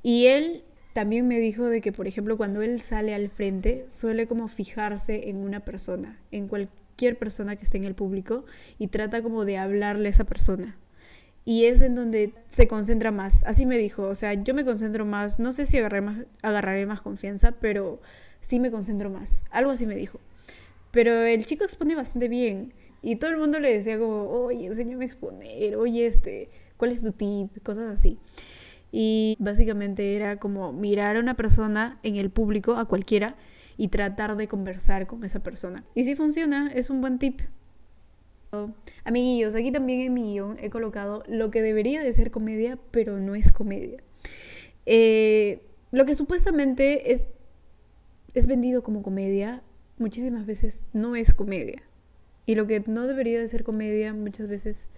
Y 0.03 0.27
él 0.27 0.63
también 0.93 1.27
me 1.27 1.39
dijo 1.39 1.65
de 1.65 1.81
que, 1.81 1.91
por 1.91 2.07
ejemplo, 2.07 2.37
cuando 2.37 2.61
él 2.61 2.79
sale 2.79 3.13
al 3.13 3.29
frente, 3.29 3.85
suele 3.89 4.27
como 4.27 4.47
fijarse 4.47 5.29
en 5.29 5.37
una 5.37 5.61
persona, 5.61 6.19
en 6.31 6.47
cualquier 6.47 7.17
persona 7.17 7.55
que 7.55 7.65
esté 7.65 7.77
en 7.77 7.85
el 7.85 7.95
público, 7.95 8.45
y 8.79 8.87
trata 8.87 9.21
como 9.21 9.45
de 9.45 9.57
hablarle 9.57 10.07
a 10.07 10.11
esa 10.11 10.23
persona 10.23 10.77
y 11.45 11.65
es 11.65 11.79
en 11.81 11.93
donde 11.95 12.33
se 12.47 12.67
concentra 12.67 13.11
más. 13.11 13.43
Así 13.45 13.65
me 13.65 13.77
dijo, 13.77 14.03
o 14.03 14.15
sea, 14.15 14.33
yo 14.33 14.53
me 14.55 14.65
concentro 14.65 15.05
más, 15.05 15.39
no 15.39 15.53
sé 15.53 15.67
si 15.67 15.77
agarraré 15.77 16.01
más, 16.01 16.17
agarraré 16.41 16.85
más 16.87 17.01
confianza, 17.01 17.51
pero 17.51 18.01
sí 18.41 18.59
me 18.59 18.71
concentro 18.71 19.11
más. 19.11 19.43
Algo 19.51 19.71
así 19.71 19.85
me 19.85 19.95
dijo. 19.95 20.19
Pero 20.91 21.13
el 21.23 21.45
chico 21.45 21.63
expone 21.63 21.93
bastante 21.93 22.27
bien 22.27 22.73
y 23.05 23.17
todo 23.17 23.29
el 23.29 23.37
mundo 23.37 23.59
le 23.59 23.71
decía 23.71 23.99
como, 23.99 24.27
oye, 24.31 24.65
enséñame 24.65 25.05
a 25.05 25.07
exponer, 25.07 25.75
oye, 25.75 26.07
este, 26.07 26.49
¿cuál 26.75 26.91
es 26.91 27.03
tu 27.03 27.11
tip? 27.11 27.61
Cosas 27.61 27.93
así. 27.93 28.17
Y 28.91 29.37
básicamente 29.39 30.15
era 30.15 30.37
como 30.37 30.73
mirar 30.73 31.15
a 31.15 31.19
una 31.19 31.35
persona 31.35 31.99
en 32.01 32.15
el 32.15 32.31
público, 32.31 32.77
a 32.77 32.85
cualquiera, 32.85 33.35
y 33.77 33.89
tratar 33.89 34.35
de 34.35 34.47
conversar 34.47 35.05
con 35.05 35.23
esa 35.23 35.43
persona. 35.43 35.83
Y 35.93 36.05
si 36.05 36.15
funciona, 36.15 36.71
es 36.73 36.89
un 36.89 36.99
buen 36.99 37.19
tip. 37.19 37.41
Amiguillos, 39.03 39.53
aquí 39.53 39.71
también 39.71 39.99
en 39.99 40.13
mi 40.15 40.33
guion 40.33 40.57
he 40.59 40.71
colocado 40.71 41.21
lo 41.27 41.51
que 41.51 41.61
debería 41.61 42.01
de 42.01 42.11
ser 42.11 42.31
comedia, 42.31 42.79
pero 42.89 43.19
no 43.19 43.35
es 43.35 43.51
comedia. 43.51 44.01
Eh, 44.87 45.61
lo 45.91 46.07
que 46.07 46.15
supuestamente 46.15 47.11
es, 47.11 47.27
es 48.33 48.47
vendido 48.47 48.81
como 48.81 49.03
comedia, 49.03 49.61
muchísimas 49.99 50.47
veces 50.47 50.85
no 50.91 51.15
es 51.15 51.35
comedia. 51.35 51.83
Y 52.45 52.55
lo 52.55 52.67
que 52.67 52.83
no 52.87 53.07
debería 53.07 53.39
de 53.39 53.47
ser 53.47 53.63
comedia, 53.63 54.13
muchas 54.13 54.47
veces 54.47 54.89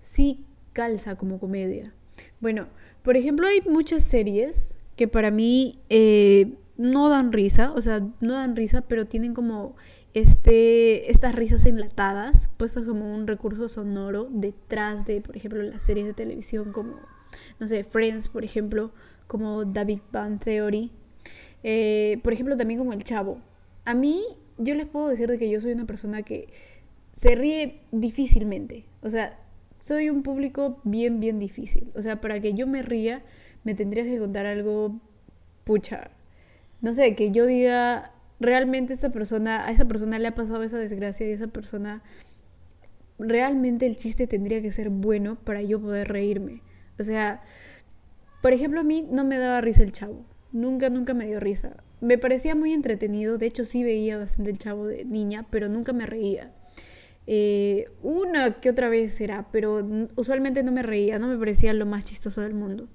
sí 0.00 0.44
calza 0.72 1.16
como 1.16 1.38
comedia. 1.38 1.92
Bueno, 2.40 2.68
por 3.02 3.16
ejemplo, 3.16 3.46
hay 3.46 3.60
muchas 3.62 4.04
series 4.04 4.74
que 4.96 5.08
para 5.08 5.30
mí 5.30 5.78
eh, 5.88 6.54
no 6.76 7.08
dan 7.08 7.32
risa, 7.32 7.72
o 7.72 7.82
sea, 7.82 8.06
no 8.20 8.34
dan 8.34 8.56
risa, 8.56 8.82
pero 8.82 9.06
tienen 9.06 9.34
como 9.34 9.76
este, 10.14 11.10
estas 11.10 11.34
risas 11.34 11.66
enlatadas, 11.66 12.48
puestas 12.56 12.84
como 12.84 13.14
un 13.14 13.26
recurso 13.26 13.68
sonoro 13.68 14.28
detrás 14.30 15.04
de, 15.04 15.20
por 15.20 15.36
ejemplo, 15.36 15.62
las 15.62 15.82
series 15.82 16.06
de 16.06 16.14
televisión 16.14 16.72
como, 16.72 16.96
no 17.60 17.68
sé, 17.68 17.84
Friends, 17.84 18.28
por 18.28 18.44
ejemplo, 18.44 18.92
como 19.26 19.70
The 19.70 19.84
Big 19.84 20.02
Theory, 20.42 20.90
eh, 21.62 22.18
por 22.22 22.32
ejemplo, 22.32 22.56
también 22.56 22.78
como 22.78 22.92
El 22.92 23.04
Chavo. 23.04 23.40
A 23.84 23.92
mí, 23.92 24.22
yo 24.58 24.74
les 24.74 24.86
puedo 24.86 25.08
decir 25.08 25.28
de 25.28 25.36
que 25.36 25.50
yo 25.50 25.60
soy 25.60 25.72
una 25.72 25.86
persona 25.86 26.22
que 26.22 26.48
se 27.16 27.34
ríe 27.34 27.82
difícilmente, 27.90 28.86
o 29.02 29.10
sea, 29.10 29.38
soy 29.86 30.10
un 30.10 30.22
público 30.22 30.80
bien, 30.82 31.20
bien 31.20 31.38
difícil. 31.38 31.92
O 31.94 32.02
sea, 32.02 32.20
para 32.20 32.40
que 32.40 32.54
yo 32.54 32.66
me 32.66 32.82
ría, 32.82 33.22
me 33.62 33.74
tendrías 33.74 34.06
que 34.06 34.18
contar 34.18 34.44
algo, 34.44 35.00
pucha, 35.64 36.10
no 36.80 36.92
sé, 36.92 37.14
que 37.14 37.30
yo 37.30 37.46
diga, 37.46 38.12
realmente 38.40 38.94
esa 38.94 39.10
persona, 39.10 39.64
a 39.64 39.70
esa 39.70 39.86
persona 39.86 40.18
le 40.18 40.28
ha 40.28 40.34
pasado 40.34 40.62
esa 40.64 40.78
desgracia 40.78 41.28
y 41.28 41.32
esa 41.32 41.46
persona, 41.46 42.02
realmente 43.18 43.86
el 43.86 43.96
chiste 43.96 44.26
tendría 44.26 44.60
que 44.60 44.72
ser 44.72 44.90
bueno 44.90 45.36
para 45.36 45.62
yo 45.62 45.80
poder 45.80 46.08
reírme. 46.08 46.62
O 46.98 47.04
sea, 47.04 47.42
por 48.42 48.52
ejemplo, 48.52 48.80
a 48.80 48.84
mí 48.84 49.06
no 49.08 49.24
me 49.24 49.38
daba 49.38 49.60
risa 49.60 49.82
el 49.84 49.92
chavo. 49.92 50.24
Nunca, 50.52 50.90
nunca 50.90 51.14
me 51.14 51.26
dio 51.26 51.38
risa. 51.38 51.76
Me 52.00 52.18
parecía 52.18 52.54
muy 52.54 52.72
entretenido. 52.72 53.38
De 53.38 53.46
hecho, 53.46 53.64
sí 53.64 53.84
veía 53.84 54.18
bastante 54.18 54.50
el 54.50 54.58
chavo 54.58 54.86
de 54.86 55.04
niña, 55.04 55.46
pero 55.50 55.68
nunca 55.68 55.92
me 55.92 56.06
reía. 56.06 56.52
Eh, 57.26 57.88
una 58.02 58.60
que 58.60 58.70
otra 58.70 58.88
vez 58.88 59.20
era, 59.20 59.48
pero 59.50 59.86
usualmente 60.16 60.62
no 60.62 60.72
me 60.72 60.82
reía, 60.82 61.18
no 61.18 61.28
me 61.28 61.36
parecía 61.36 61.72
lo 61.72 61.86
más 61.86 62.04
chistoso 62.04 62.40
del 62.40 62.54
mundo. 62.54 62.88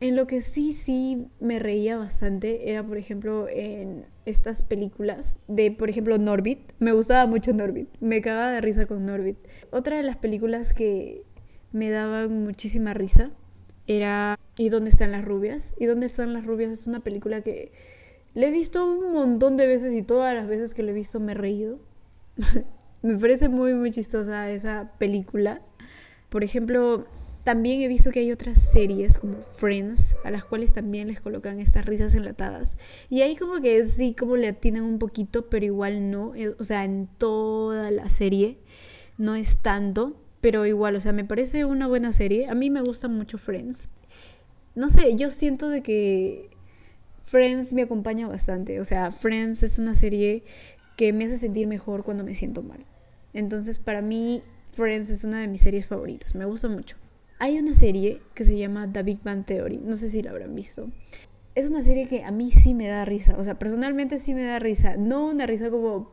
En 0.00 0.16
lo 0.16 0.26
que 0.26 0.40
sí, 0.40 0.72
sí 0.72 1.28
me 1.38 1.58
reía 1.58 1.96
bastante 1.96 2.70
era, 2.70 2.84
por 2.84 2.98
ejemplo, 2.98 3.46
en 3.48 4.04
estas 4.26 4.62
películas 4.62 5.38
de, 5.46 5.70
por 5.70 5.90
ejemplo, 5.90 6.18
Norbit. 6.18 6.72
Me 6.80 6.92
gustaba 6.92 7.26
mucho 7.26 7.52
Norbit. 7.52 7.88
Me 8.00 8.20
cagaba 8.20 8.50
de 8.50 8.60
risa 8.60 8.86
con 8.86 9.06
Norbit. 9.06 9.36
Otra 9.70 9.98
de 9.98 10.02
las 10.02 10.16
películas 10.16 10.72
que 10.72 11.22
me 11.70 11.90
daban 11.90 12.42
muchísima 12.42 12.94
risa 12.94 13.30
era 13.86 14.38
¿Y 14.56 14.68
dónde 14.68 14.90
están 14.90 15.12
las 15.12 15.24
rubias? 15.24 15.74
¿Y 15.78 15.86
dónde 15.86 16.06
están 16.06 16.32
las 16.32 16.44
rubias? 16.44 16.72
Es 16.72 16.86
una 16.86 17.00
película 17.00 17.40
que 17.40 17.72
le 18.34 18.48
he 18.48 18.50
visto 18.50 18.84
un 18.84 19.12
montón 19.12 19.56
de 19.56 19.66
veces 19.66 19.92
y 19.94 20.02
todas 20.02 20.34
las 20.34 20.46
veces 20.46 20.74
que 20.74 20.82
le 20.82 20.92
he 20.92 20.94
visto 20.94 21.20
me 21.20 21.32
he 21.32 21.34
reído. 21.34 21.78
me 23.02 23.18
parece 23.18 23.48
muy, 23.48 23.74
muy 23.74 23.90
chistosa 23.90 24.50
esa 24.50 24.92
película. 24.98 25.60
Por 26.28 26.44
ejemplo, 26.44 27.06
también 27.44 27.80
he 27.82 27.88
visto 27.88 28.10
que 28.10 28.20
hay 28.20 28.30
otras 28.30 28.60
series 28.60 29.18
como 29.18 29.38
Friends, 29.40 30.14
a 30.24 30.30
las 30.30 30.44
cuales 30.44 30.72
también 30.72 31.08
les 31.08 31.20
colocan 31.20 31.58
estas 31.58 31.84
risas 31.84 32.14
enlatadas. 32.14 32.76
Y 33.10 33.22
ahí 33.22 33.36
como 33.36 33.60
que 33.60 33.84
sí, 33.86 34.14
como 34.16 34.36
le 34.36 34.48
atinan 34.48 34.84
un 34.84 34.98
poquito, 34.98 35.48
pero 35.50 35.64
igual 35.64 36.10
no. 36.10 36.34
Eh, 36.36 36.54
o 36.58 36.64
sea, 36.64 36.84
en 36.84 37.08
toda 37.18 37.90
la 37.90 38.08
serie 38.08 38.58
no 39.18 39.34
es 39.34 39.58
tanto, 39.58 40.16
pero 40.40 40.66
igual, 40.66 40.96
o 40.96 41.00
sea, 41.00 41.12
me 41.12 41.24
parece 41.24 41.64
una 41.64 41.88
buena 41.88 42.12
serie. 42.12 42.48
A 42.48 42.54
mí 42.54 42.70
me 42.70 42.82
gusta 42.82 43.08
mucho 43.08 43.38
Friends. 43.38 43.88
No 44.74 44.88
sé, 44.88 45.16
yo 45.16 45.30
siento 45.32 45.68
de 45.68 45.82
que 45.82 46.50
Friends 47.24 47.72
me 47.72 47.82
acompaña 47.82 48.28
bastante. 48.28 48.80
O 48.80 48.84
sea, 48.84 49.10
Friends 49.10 49.64
es 49.64 49.78
una 49.78 49.96
serie 49.96 50.44
que 50.96 51.12
me 51.12 51.24
hace 51.24 51.38
sentir 51.38 51.66
mejor 51.66 52.04
cuando 52.04 52.22
me 52.22 52.34
siento 52.34 52.62
mal. 52.62 52.86
Entonces, 53.32 53.78
para 53.78 54.02
mí, 54.02 54.42
Friends 54.72 55.10
es 55.10 55.24
una 55.24 55.40
de 55.40 55.48
mis 55.48 55.62
series 55.62 55.86
favoritas. 55.86 56.34
Me 56.34 56.44
gusta 56.44 56.68
mucho. 56.68 56.96
Hay 57.38 57.58
una 57.58 57.74
serie 57.74 58.20
que 58.34 58.44
se 58.44 58.56
llama 58.56 58.90
The 58.90 59.02
Big 59.02 59.22
Bang 59.22 59.44
Theory. 59.44 59.78
No 59.78 59.96
sé 59.96 60.08
si 60.08 60.22
la 60.22 60.30
habrán 60.30 60.54
visto. 60.54 60.90
Es 61.54 61.70
una 61.70 61.82
serie 61.82 62.06
que 62.06 62.24
a 62.24 62.30
mí 62.30 62.50
sí 62.50 62.72
me 62.72 62.88
da 62.88 63.04
risa. 63.04 63.36
O 63.36 63.44
sea, 63.44 63.58
personalmente 63.58 64.18
sí 64.18 64.32
me 64.32 64.44
da 64.44 64.58
risa. 64.58 64.96
No 64.96 65.26
una 65.26 65.46
risa 65.46 65.70
como 65.70 66.12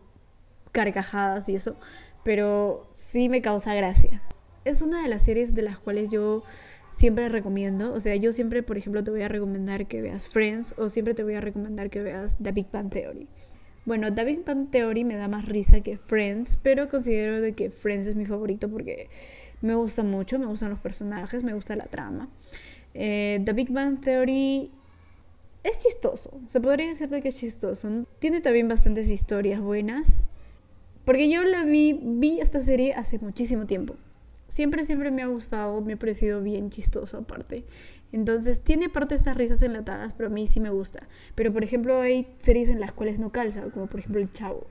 carcajadas 0.71 1.47
y 1.49 1.55
eso, 1.55 1.75
pero 2.23 2.89
sí 2.93 3.29
me 3.29 3.41
causa 3.41 3.73
gracia. 3.73 4.21
Es 4.65 4.81
una 4.81 5.01
de 5.01 5.09
las 5.09 5.23
series 5.23 5.55
de 5.55 5.61
las 5.61 5.79
cuales 5.79 6.09
yo 6.09 6.43
siempre 6.91 7.29
recomiendo. 7.29 7.93
O 7.93 7.99
sea, 7.99 8.15
yo 8.15 8.33
siempre, 8.33 8.63
por 8.63 8.77
ejemplo, 8.77 9.03
te 9.03 9.11
voy 9.11 9.21
a 9.21 9.27
recomendar 9.27 9.87
que 9.87 10.01
veas 10.01 10.27
Friends 10.27 10.73
o 10.77 10.89
siempre 10.89 11.13
te 11.13 11.23
voy 11.23 11.35
a 11.35 11.41
recomendar 11.41 11.89
que 11.89 12.01
veas 12.01 12.37
The 12.41 12.51
Big 12.51 12.71
Bang 12.71 12.89
Theory. 12.89 13.27
Bueno, 13.89 14.13
The 14.13 14.23
Big 14.23 14.45
Bang 14.45 14.69
Theory 14.69 15.03
me 15.03 15.15
da 15.15 15.27
más 15.27 15.45
risa 15.45 15.81
que 15.81 15.97
Friends, 15.97 16.59
pero 16.61 16.89
considero 16.89 17.41
de 17.41 17.53
que 17.53 17.71
Friends 17.71 18.05
es 18.05 18.15
mi 18.15 18.23
favorito 18.27 18.69
porque 18.69 19.09
me 19.61 19.73
gusta 19.73 20.03
mucho, 20.03 20.37
me 20.37 20.45
gustan 20.45 20.69
los 20.69 20.77
personajes, 20.77 21.43
me 21.43 21.55
gusta 21.55 21.75
la 21.75 21.87
trama. 21.87 22.29
Eh, 22.93 23.41
The 23.43 23.53
Big 23.53 23.71
Bang 23.71 23.99
Theory 23.99 24.69
es 25.63 25.79
chistoso, 25.79 26.39
se 26.49 26.61
podría 26.61 26.89
decir 26.89 27.09
que 27.09 27.29
es 27.29 27.35
chistoso. 27.35 28.05
Tiene 28.19 28.41
también 28.41 28.67
bastantes 28.67 29.09
historias 29.09 29.59
buenas, 29.59 30.25
porque 31.03 31.27
yo 31.27 31.43
la 31.43 31.63
vi, 31.63 31.99
vi 31.99 32.41
esta 32.41 32.61
serie 32.61 32.93
hace 32.93 33.17
muchísimo 33.17 33.65
tiempo. 33.65 33.95
Siempre, 34.49 34.85
siempre 34.85 35.09
me 35.09 35.23
ha 35.23 35.27
gustado, 35.27 35.81
me 35.81 35.93
ha 35.93 35.97
parecido 35.97 36.43
bien 36.43 36.69
chistoso 36.69 37.17
aparte. 37.17 37.65
Entonces, 38.11 38.61
tiene 38.61 38.89
parte 38.89 39.15
de 39.15 39.17
estas 39.19 39.37
risas 39.37 39.61
enlatadas, 39.61 40.13
pero 40.13 40.27
a 40.27 40.31
mí 40.31 40.47
sí 40.47 40.59
me 40.59 40.69
gusta. 40.69 41.07
Pero, 41.35 41.53
por 41.53 41.63
ejemplo, 41.63 41.99
hay 41.99 42.27
series 42.39 42.69
en 42.69 42.79
las 42.79 42.91
cuales 42.91 43.19
no 43.19 43.31
calza, 43.31 43.61
como 43.71 43.87
por 43.87 43.99
ejemplo 43.99 44.21
El 44.21 44.31
Chavo. 44.31 44.67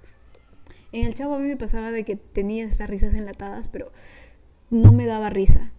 En 0.93 1.07
El 1.07 1.15
Chavo 1.15 1.35
a 1.35 1.39
mí 1.39 1.49
me 1.49 1.57
pasaba 1.57 1.91
de 1.91 2.05
que 2.05 2.17
tenía 2.17 2.65
estas 2.65 2.89
risas 2.89 3.15
enlatadas, 3.15 3.69
pero 3.69 3.93
no 4.71 4.93
me 4.93 5.07
daba 5.07 5.31
risa. 5.31 5.73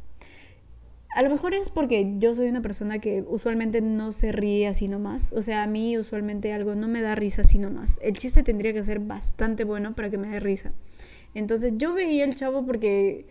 A 1.15 1.24
lo 1.24 1.30
mejor 1.30 1.56
es 1.56 1.69
porque 1.69 2.15
yo 2.19 2.36
soy 2.36 2.48
una 2.48 2.62
persona 2.62 3.00
que 3.00 3.24
usualmente 3.28 3.82
no 3.82 4.12
se 4.12 4.32
ríe 4.32 4.67
así 4.67 4.88
nomás. 4.88 5.34
O 5.34 5.41
sea, 5.41 5.63
a 5.63 5.67
mí 5.67 5.98
usualmente 5.98 6.54
algo 6.54 6.76
no 6.76 6.88
me 6.88 7.02
da 7.02 7.15
risa 7.15 7.41
así 7.41 7.58
nomás. 7.58 8.00
El 8.04 8.15
chiste 8.15 8.43
tendría 8.43 8.74
que 8.74 8.84
ser 8.84 9.00
bastante 9.00 9.63
bueno 9.63 9.95
para 9.95 10.12
que 10.12 10.19
me 10.19 10.28
dé 10.28 10.39
risa. 10.39 10.72
Entonces 11.34 11.74
yo 11.78 11.93
veía 11.93 12.26
el 12.26 12.36
chavo 12.36 12.63
porque 12.65 13.26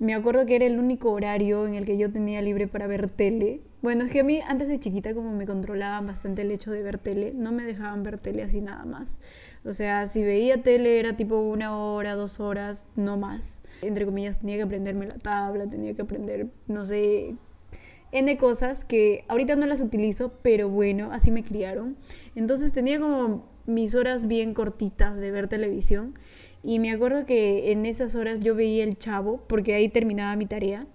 me 0.00 0.14
acuerdo 0.14 0.46
que 0.46 0.56
era 0.56 0.64
el 0.64 0.78
único 0.78 1.12
horario 1.12 1.66
en 1.66 1.74
el 1.74 1.84
que 1.84 1.98
yo 1.98 2.10
tenía 2.10 2.40
libre 2.40 2.66
para 2.66 2.86
ver 2.86 3.08
tele. 3.08 3.60
Bueno, 3.82 4.04
es 4.04 4.12
que 4.12 4.20
a 4.20 4.24
mí 4.24 4.40
antes 4.48 4.66
de 4.66 4.80
chiquita 4.80 5.14
como 5.14 5.32
me 5.32 5.46
controlaban 5.46 6.06
bastante 6.06 6.40
el 6.42 6.50
hecho 6.50 6.70
de 6.70 6.82
ver 6.82 6.98
tele, 6.98 7.32
no 7.34 7.52
me 7.52 7.64
dejaban 7.64 8.02
ver 8.02 8.18
tele 8.18 8.42
así 8.42 8.62
nada 8.62 8.86
más. 8.86 9.18
O 9.62 9.74
sea, 9.74 10.06
si 10.06 10.22
veía 10.22 10.62
tele 10.62 10.98
era 10.98 11.16
tipo 11.16 11.38
una 11.38 11.76
hora, 11.76 12.14
dos 12.14 12.40
horas, 12.40 12.86
no 12.96 13.18
más. 13.18 13.62
Entre 13.82 14.06
comillas, 14.06 14.40
tenía 14.40 14.56
que 14.56 14.62
aprenderme 14.62 15.06
la 15.06 15.18
tabla, 15.18 15.68
tenía 15.68 15.94
que 15.94 16.02
aprender, 16.02 16.48
no 16.66 16.86
sé, 16.86 17.36
N 18.12 18.36
cosas 18.38 18.86
que 18.86 19.24
ahorita 19.28 19.54
no 19.54 19.66
las 19.66 19.82
utilizo, 19.82 20.32
pero 20.42 20.70
bueno, 20.70 21.12
así 21.12 21.30
me 21.30 21.44
criaron. 21.44 21.96
Entonces 22.34 22.72
tenía 22.72 22.98
como 22.98 23.46
mis 23.66 23.94
horas 23.94 24.26
bien 24.26 24.54
cortitas 24.54 25.16
de 25.16 25.30
ver 25.30 25.46
televisión 25.46 26.14
y 26.62 26.78
me 26.78 26.90
acuerdo 26.90 27.24
que 27.24 27.72
en 27.72 27.86
esas 27.86 28.14
horas 28.14 28.40
yo 28.40 28.54
veía 28.54 28.84
el 28.84 28.98
chavo, 28.98 29.42
porque 29.46 29.74
ahí 29.74 29.88
terminaba 29.88 30.36
mi 30.36 30.46
tarea. 30.46 30.86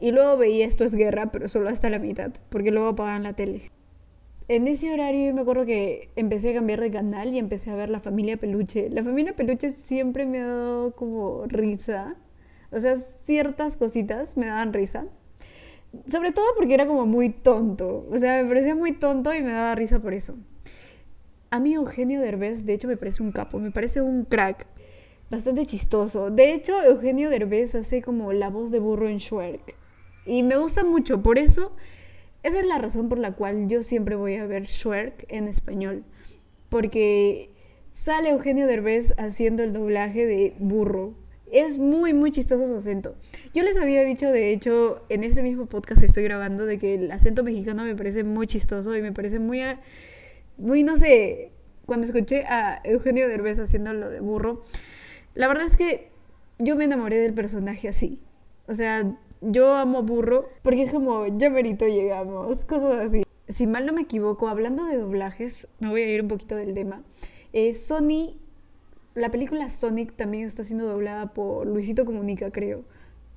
Y 0.00 0.10
luego 0.12 0.36
veía 0.36 0.66
Esto 0.66 0.84
es 0.84 0.94
Guerra, 0.94 1.30
pero 1.32 1.48
solo 1.48 1.68
hasta 1.68 1.90
la 1.90 1.98
mitad, 1.98 2.32
porque 2.48 2.70
luego 2.70 2.88
apagaban 2.88 3.22
la 3.22 3.34
tele. 3.34 3.70
En 4.48 4.66
ese 4.66 4.92
horario 4.92 5.28
yo 5.28 5.34
me 5.34 5.42
acuerdo 5.42 5.64
que 5.64 6.10
empecé 6.16 6.50
a 6.50 6.54
cambiar 6.54 6.80
de 6.80 6.90
canal 6.90 7.32
y 7.32 7.38
empecé 7.38 7.70
a 7.70 7.76
ver 7.76 7.88
La 7.88 8.00
Familia 8.00 8.36
Peluche. 8.36 8.90
La 8.90 9.02
Familia 9.02 9.34
Peluche 9.34 9.70
siempre 9.70 10.26
me 10.26 10.40
ha 10.40 10.46
dado 10.46 10.94
como 10.94 11.44
risa. 11.46 12.16
O 12.70 12.80
sea, 12.80 12.96
ciertas 12.96 13.76
cositas 13.76 14.36
me 14.36 14.46
daban 14.46 14.72
risa. 14.72 15.06
Sobre 16.10 16.32
todo 16.32 16.46
porque 16.56 16.74
era 16.74 16.86
como 16.86 17.06
muy 17.06 17.30
tonto. 17.30 18.06
O 18.10 18.18
sea, 18.18 18.42
me 18.42 18.48
parecía 18.48 18.74
muy 18.74 18.92
tonto 18.92 19.32
y 19.34 19.42
me 19.42 19.52
daba 19.52 19.74
risa 19.74 20.00
por 20.00 20.14
eso. 20.14 20.34
A 21.50 21.60
mí 21.60 21.74
Eugenio 21.74 22.20
Derbez, 22.20 22.64
de 22.64 22.74
hecho, 22.74 22.88
me 22.88 22.96
parece 22.96 23.22
un 23.22 23.30
capo, 23.30 23.58
me 23.58 23.70
parece 23.70 24.00
un 24.00 24.24
crack 24.24 24.66
bastante 25.32 25.64
chistoso. 25.64 26.30
De 26.30 26.52
hecho, 26.52 26.80
Eugenio 26.82 27.30
Derbez 27.30 27.74
hace 27.74 28.02
como 28.02 28.34
la 28.34 28.50
voz 28.50 28.70
de 28.70 28.78
burro 28.78 29.08
en 29.08 29.16
Shrek. 29.16 29.76
Y 30.26 30.42
me 30.42 30.56
gusta 30.56 30.84
mucho, 30.84 31.22
por 31.22 31.38
eso, 31.38 31.72
esa 32.42 32.60
es 32.60 32.66
la 32.66 32.76
razón 32.76 33.08
por 33.08 33.18
la 33.18 33.32
cual 33.32 33.66
yo 33.66 33.82
siempre 33.82 34.14
voy 34.14 34.34
a 34.36 34.46
ver 34.46 34.64
Shrek 34.64 35.24
en 35.30 35.48
español. 35.48 36.04
Porque 36.68 37.48
sale 37.94 38.28
Eugenio 38.28 38.66
Derbez 38.66 39.14
haciendo 39.16 39.62
el 39.62 39.72
doblaje 39.72 40.26
de 40.26 40.54
burro. 40.58 41.14
Es 41.50 41.78
muy, 41.78 42.12
muy 42.12 42.30
chistoso 42.30 42.66
su 42.66 42.76
acento. 42.76 43.14
Yo 43.54 43.62
les 43.62 43.78
había 43.78 44.04
dicho, 44.04 44.30
de 44.30 44.52
hecho, 44.52 45.02
en 45.08 45.24
este 45.24 45.42
mismo 45.42 45.64
podcast 45.64 46.00
que 46.00 46.06
estoy 46.06 46.24
grabando, 46.24 46.66
de 46.66 46.78
que 46.78 46.94
el 46.94 47.10
acento 47.10 47.42
mexicano 47.42 47.84
me 47.84 47.96
parece 47.96 48.22
muy 48.22 48.46
chistoso 48.46 48.94
y 48.94 49.00
me 49.00 49.12
parece 49.12 49.38
muy, 49.38 49.60
muy, 50.58 50.82
no 50.82 50.98
sé, 50.98 51.52
cuando 51.86 52.06
escuché 52.06 52.44
a 52.44 52.82
Eugenio 52.84 53.28
Derbez 53.28 53.58
haciendo 53.58 53.94
lo 53.94 54.10
de 54.10 54.20
burro, 54.20 54.62
la 55.34 55.48
verdad 55.48 55.66
es 55.66 55.76
que 55.76 56.10
yo 56.58 56.76
me 56.76 56.84
enamoré 56.84 57.18
del 57.18 57.34
personaje 57.34 57.88
así. 57.88 58.20
O 58.66 58.74
sea, 58.74 59.16
yo 59.40 59.74
amo 59.74 60.02
Burro 60.02 60.48
porque 60.62 60.82
es 60.82 60.92
como, 60.92 61.26
ya 61.26 61.50
merito 61.50 61.86
llegamos, 61.86 62.64
cosas 62.64 63.06
así. 63.06 63.22
Si 63.48 63.66
mal 63.66 63.84
no 63.86 63.92
me 63.92 64.02
equivoco, 64.02 64.48
hablando 64.48 64.84
de 64.84 64.96
doblajes, 64.96 65.68
me 65.80 65.88
voy 65.88 66.02
a 66.02 66.08
ir 66.08 66.22
un 66.22 66.28
poquito 66.28 66.56
del 66.56 66.74
tema. 66.74 67.02
Eh, 67.52 67.74
Sony, 67.74 68.36
la 69.14 69.30
película 69.30 69.68
Sonic 69.68 70.14
también 70.14 70.46
está 70.46 70.64
siendo 70.64 70.86
doblada 70.86 71.34
por 71.34 71.66
Luisito 71.66 72.04
Comunica, 72.04 72.50
creo. 72.50 72.84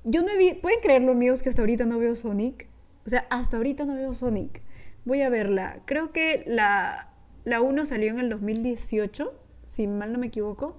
Yo 0.04 0.22
no 0.22 0.36
vi, 0.38 0.54
pueden 0.54 0.80
creerlo, 0.80 1.12
amigos, 1.12 1.42
que 1.42 1.48
hasta 1.48 1.62
ahorita 1.62 1.84
no 1.84 1.98
veo 1.98 2.14
Sonic. 2.14 2.68
O 3.04 3.10
sea, 3.10 3.26
hasta 3.28 3.56
ahorita 3.56 3.84
no 3.84 3.94
veo 3.94 4.14
Sonic. 4.14 4.62
Voy 5.04 5.22
a 5.22 5.28
verla. 5.28 5.80
Creo 5.84 6.12
que 6.12 6.44
la, 6.46 7.10
la 7.44 7.60
1 7.60 7.86
salió 7.86 8.10
en 8.10 8.20
el 8.20 8.30
2018, 8.30 9.34
si 9.66 9.86
mal 9.86 10.12
no 10.12 10.18
me 10.18 10.28
equivoco. 10.28 10.76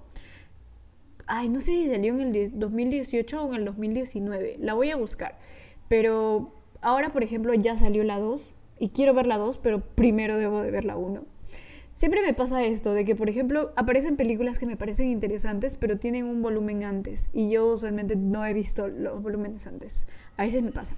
Ay, 1.28 1.48
no 1.50 1.60
sé 1.60 1.72
si 1.72 1.88
salió 1.88 2.14
en 2.14 2.34
el 2.34 2.58
2018 2.58 3.42
o 3.42 3.48
en 3.50 3.60
el 3.60 3.64
2019. 3.66 4.56
La 4.58 4.74
voy 4.74 4.90
a 4.90 4.96
buscar. 4.96 5.38
Pero 5.88 6.54
ahora, 6.80 7.10
por 7.10 7.22
ejemplo, 7.22 7.52
ya 7.54 7.76
salió 7.76 8.02
la 8.02 8.18
2 8.18 8.50
y 8.78 8.88
quiero 8.88 9.12
ver 9.12 9.26
la 9.26 9.36
2, 9.36 9.58
pero 9.58 9.80
primero 9.80 10.38
debo 10.38 10.62
de 10.62 10.70
ver 10.70 10.84
la 10.84 10.96
1. 10.96 11.24
Siempre 11.94 12.22
me 12.22 12.32
pasa 12.32 12.64
esto, 12.64 12.94
de 12.94 13.04
que, 13.04 13.16
por 13.16 13.28
ejemplo, 13.28 13.72
aparecen 13.74 14.16
películas 14.16 14.56
que 14.56 14.66
me 14.66 14.76
parecen 14.76 15.10
interesantes, 15.10 15.76
pero 15.76 15.98
tienen 15.98 16.26
un 16.26 16.42
volumen 16.42 16.84
antes. 16.84 17.28
Y 17.32 17.50
yo 17.50 17.74
usualmente 17.74 18.14
no 18.14 18.46
he 18.46 18.54
visto 18.54 18.88
los 18.88 19.20
volúmenes 19.20 19.66
antes. 19.66 20.06
A 20.36 20.44
veces 20.44 20.62
me 20.62 20.70
pasa. 20.70 20.94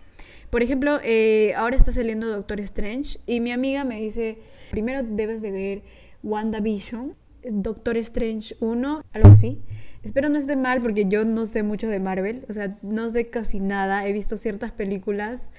Por 0.50 0.62
ejemplo, 0.62 1.00
eh, 1.02 1.54
ahora 1.56 1.76
está 1.76 1.90
saliendo 1.90 2.28
Doctor 2.28 2.60
Strange 2.60 3.18
y 3.24 3.40
mi 3.40 3.50
amiga 3.50 3.84
me 3.84 3.98
dice, 3.98 4.38
primero 4.70 5.02
debes 5.02 5.40
de 5.40 5.50
ver 5.50 5.82
WandaVision, 6.22 7.16
Doctor 7.44 7.96
Strange 7.96 8.54
1, 8.60 9.02
algo 9.12 9.28
así. 9.30 9.58
Espero 10.02 10.30
no 10.30 10.38
esté 10.38 10.56
mal 10.56 10.80
porque 10.80 11.04
yo 11.06 11.26
no 11.26 11.44
sé 11.44 11.62
mucho 11.62 11.86
de 11.86 12.00
Marvel, 12.00 12.46
o 12.48 12.54
sea, 12.54 12.78
no 12.80 13.10
sé 13.10 13.28
casi 13.28 13.60
nada, 13.60 14.06
he 14.08 14.14
visto 14.14 14.38
ciertas 14.38 14.72
películas. 14.72 15.50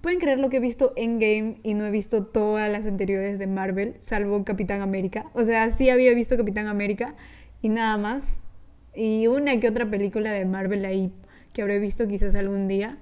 Pueden 0.00 0.20
creer 0.20 0.38
lo 0.38 0.48
que 0.48 0.58
he 0.58 0.60
visto 0.60 0.92
en 0.96 1.18
Game 1.18 1.56
y 1.64 1.74
no 1.74 1.84
he 1.84 1.90
visto 1.90 2.24
todas 2.24 2.70
las 2.70 2.86
anteriores 2.86 3.38
de 3.40 3.48
Marvel, 3.48 3.96
salvo 3.98 4.44
Capitán 4.44 4.80
América. 4.80 5.26
O 5.34 5.44
sea, 5.44 5.70
sí 5.70 5.90
había 5.90 6.14
visto 6.14 6.36
Capitán 6.36 6.68
América 6.68 7.16
y 7.62 7.68
nada 7.68 7.98
más. 7.98 8.38
Y 8.94 9.26
una 9.26 9.58
que 9.58 9.68
otra 9.68 9.90
película 9.90 10.32
de 10.32 10.44
Marvel 10.46 10.84
ahí 10.84 11.12
que 11.52 11.62
habré 11.62 11.80
visto 11.80 12.06
quizás 12.06 12.36
algún 12.36 12.68
día, 12.68 12.98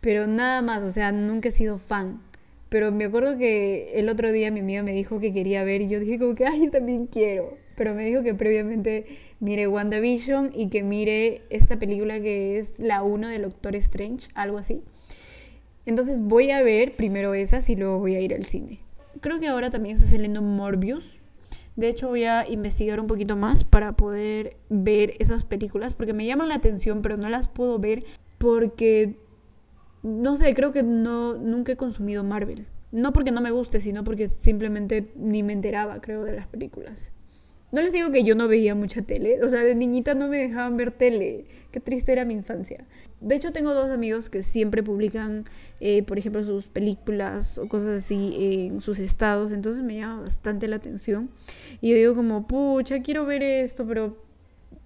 pero 0.00 0.26
nada 0.26 0.60
más, 0.60 0.82
o 0.82 0.90
sea, 0.90 1.12
nunca 1.12 1.50
he 1.50 1.52
sido 1.52 1.78
fan. 1.78 2.20
Pero 2.68 2.90
me 2.90 3.04
acuerdo 3.04 3.38
que 3.38 3.92
el 3.94 4.08
otro 4.08 4.32
día 4.32 4.50
mi 4.50 4.60
amiga 4.60 4.82
me 4.82 4.92
dijo 4.92 5.20
que 5.20 5.32
quería 5.32 5.62
ver 5.62 5.82
y 5.82 5.88
yo 5.88 6.00
dije 6.00 6.18
como 6.18 6.34
que, 6.34 6.46
ay, 6.46 6.64
yo 6.64 6.70
también 6.72 7.06
quiero 7.06 7.54
pero 7.76 7.94
me 7.94 8.04
dijo 8.04 8.22
que 8.22 8.34
previamente 8.34 9.06
mire 9.40 9.66
WandaVision 9.66 10.52
y 10.54 10.68
que 10.68 10.82
mire 10.82 11.42
esta 11.50 11.78
película 11.78 12.20
que 12.20 12.58
es 12.58 12.78
la 12.78 13.02
1 13.02 13.28
del 13.28 13.42
Doctor 13.42 13.76
Strange, 13.76 14.28
algo 14.34 14.58
así. 14.58 14.82
Entonces 15.86 16.20
voy 16.20 16.50
a 16.50 16.62
ver 16.62 16.96
primero 16.96 17.34
esas 17.34 17.68
y 17.68 17.76
luego 17.76 17.98
voy 17.98 18.14
a 18.14 18.20
ir 18.20 18.34
al 18.34 18.44
cine. 18.44 18.80
Creo 19.20 19.40
que 19.40 19.48
ahora 19.48 19.70
también 19.70 19.96
está 19.96 20.08
saliendo 20.08 20.42
Morbius. 20.42 21.20
De 21.76 21.88
hecho 21.88 22.08
voy 22.08 22.24
a 22.24 22.48
investigar 22.48 23.00
un 23.00 23.06
poquito 23.06 23.36
más 23.36 23.64
para 23.64 23.92
poder 23.92 24.56
ver 24.68 25.14
esas 25.18 25.44
películas 25.44 25.94
porque 25.94 26.12
me 26.12 26.26
llaman 26.26 26.48
la 26.48 26.56
atención, 26.56 27.02
pero 27.02 27.16
no 27.16 27.28
las 27.28 27.48
puedo 27.48 27.78
ver 27.78 28.04
porque 28.38 29.16
no 30.02 30.36
sé, 30.36 30.52
creo 30.54 30.72
que 30.72 30.82
no 30.82 31.34
nunca 31.34 31.72
he 31.72 31.76
consumido 31.76 32.24
Marvel. 32.24 32.66
No 32.90 33.12
porque 33.12 33.30
no 33.30 33.40
me 33.40 33.50
guste, 33.50 33.80
sino 33.80 34.04
porque 34.04 34.28
simplemente 34.28 35.12
ni 35.16 35.42
me 35.42 35.54
enteraba, 35.54 36.00
creo, 36.00 36.24
de 36.24 36.34
las 36.34 36.46
películas. 36.46 37.12
No 37.72 37.80
les 37.80 37.92
digo 37.94 38.10
que 38.10 38.22
yo 38.22 38.34
no 38.34 38.48
veía 38.48 38.74
mucha 38.74 39.00
tele, 39.00 39.42
o 39.42 39.48
sea, 39.48 39.64
de 39.64 39.74
niñita 39.74 40.14
no 40.14 40.28
me 40.28 40.36
dejaban 40.36 40.76
ver 40.76 40.92
tele. 40.92 41.46
Qué 41.70 41.80
triste 41.80 42.12
era 42.12 42.26
mi 42.26 42.34
infancia. 42.34 42.84
De 43.22 43.34
hecho, 43.34 43.50
tengo 43.50 43.72
dos 43.72 43.88
amigos 43.88 44.28
que 44.28 44.42
siempre 44.42 44.82
publican, 44.82 45.46
eh, 45.80 46.02
por 46.02 46.18
ejemplo, 46.18 46.44
sus 46.44 46.68
películas 46.68 47.56
o 47.56 47.68
cosas 47.68 48.04
así 48.04 48.36
en 48.68 48.82
sus 48.82 48.98
estados, 48.98 49.52
entonces 49.52 49.82
me 49.82 49.96
llama 49.96 50.20
bastante 50.20 50.68
la 50.68 50.76
atención. 50.76 51.30
Y 51.80 51.90
yo 51.90 51.96
digo 51.96 52.14
como, 52.14 52.46
pucha, 52.46 53.00
quiero 53.00 53.24
ver 53.24 53.42
esto, 53.42 53.86
pero 53.86 54.18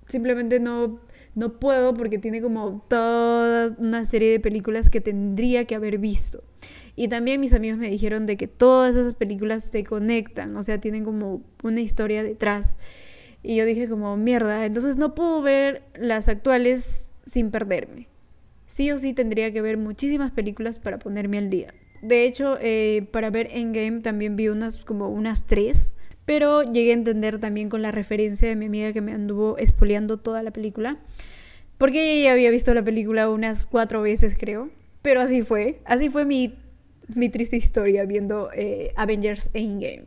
simplemente 0.06 0.60
no, 0.60 1.00
no 1.34 1.58
puedo 1.58 1.92
porque 1.92 2.18
tiene 2.18 2.40
como 2.40 2.84
toda 2.88 3.74
una 3.78 4.04
serie 4.04 4.30
de 4.30 4.38
películas 4.38 4.90
que 4.90 5.00
tendría 5.00 5.64
que 5.64 5.74
haber 5.74 5.98
visto. 5.98 6.44
Y 6.96 7.08
también 7.08 7.40
mis 7.40 7.52
amigos 7.52 7.78
me 7.78 7.90
dijeron 7.90 8.24
de 8.24 8.38
que 8.38 8.48
todas 8.48 8.96
esas 8.96 9.14
películas 9.14 9.64
se 9.64 9.84
conectan, 9.84 10.56
o 10.56 10.62
sea, 10.62 10.80
tienen 10.80 11.04
como 11.04 11.42
una 11.62 11.82
historia 11.82 12.22
detrás. 12.22 12.74
Y 13.42 13.56
yo 13.56 13.66
dije 13.66 13.86
como, 13.86 14.16
mierda, 14.16 14.64
entonces 14.64 14.96
no 14.96 15.14
puedo 15.14 15.42
ver 15.42 15.82
las 15.94 16.28
actuales 16.28 17.10
sin 17.26 17.50
perderme. 17.50 18.08
Sí 18.66 18.90
o 18.90 18.98
sí 18.98 19.12
tendría 19.12 19.52
que 19.52 19.60
ver 19.60 19.76
muchísimas 19.76 20.32
películas 20.32 20.78
para 20.78 20.98
ponerme 20.98 21.36
al 21.38 21.50
día. 21.50 21.74
De 22.00 22.24
hecho, 22.24 22.58
eh, 22.60 23.06
para 23.12 23.30
ver 23.30 23.48
Endgame 23.52 24.00
también 24.00 24.34
vi 24.34 24.48
unas 24.48 24.78
como 24.78 25.08
unas 25.10 25.46
tres, 25.46 25.92
pero 26.24 26.62
llegué 26.62 26.90
a 26.90 26.94
entender 26.94 27.38
también 27.38 27.68
con 27.68 27.82
la 27.82 27.92
referencia 27.92 28.48
de 28.48 28.56
mi 28.56 28.66
amiga 28.66 28.92
que 28.92 29.00
me 29.00 29.12
anduvo 29.12 29.58
espoleando 29.58 30.16
toda 30.16 30.42
la 30.42 30.50
película. 30.50 30.98
Porque 31.78 32.20
ella 32.20 32.32
había 32.32 32.50
visto 32.50 32.72
la 32.74 32.82
película 32.82 33.28
unas 33.28 33.66
cuatro 33.66 34.02
veces, 34.02 34.36
creo. 34.38 34.70
Pero 35.02 35.20
así 35.20 35.42
fue. 35.42 35.80
Así 35.84 36.08
fue 36.08 36.24
mi 36.24 36.56
mi 37.14 37.28
triste 37.28 37.56
historia 37.56 38.04
viendo 38.04 38.50
eh, 38.54 38.92
Avengers 38.96 39.50
Endgame. 39.54 40.04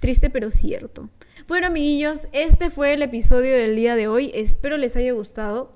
Triste 0.00 0.30
pero 0.30 0.50
cierto. 0.50 1.08
Bueno 1.48 1.68
amiguillos, 1.68 2.28
este 2.32 2.70
fue 2.70 2.92
el 2.92 3.02
episodio 3.02 3.54
del 3.54 3.76
día 3.76 3.94
de 3.94 4.08
hoy. 4.08 4.30
Espero 4.34 4.76
les 4.76 4.96
haya 4.96 5.12
gustado. 5.12 5.72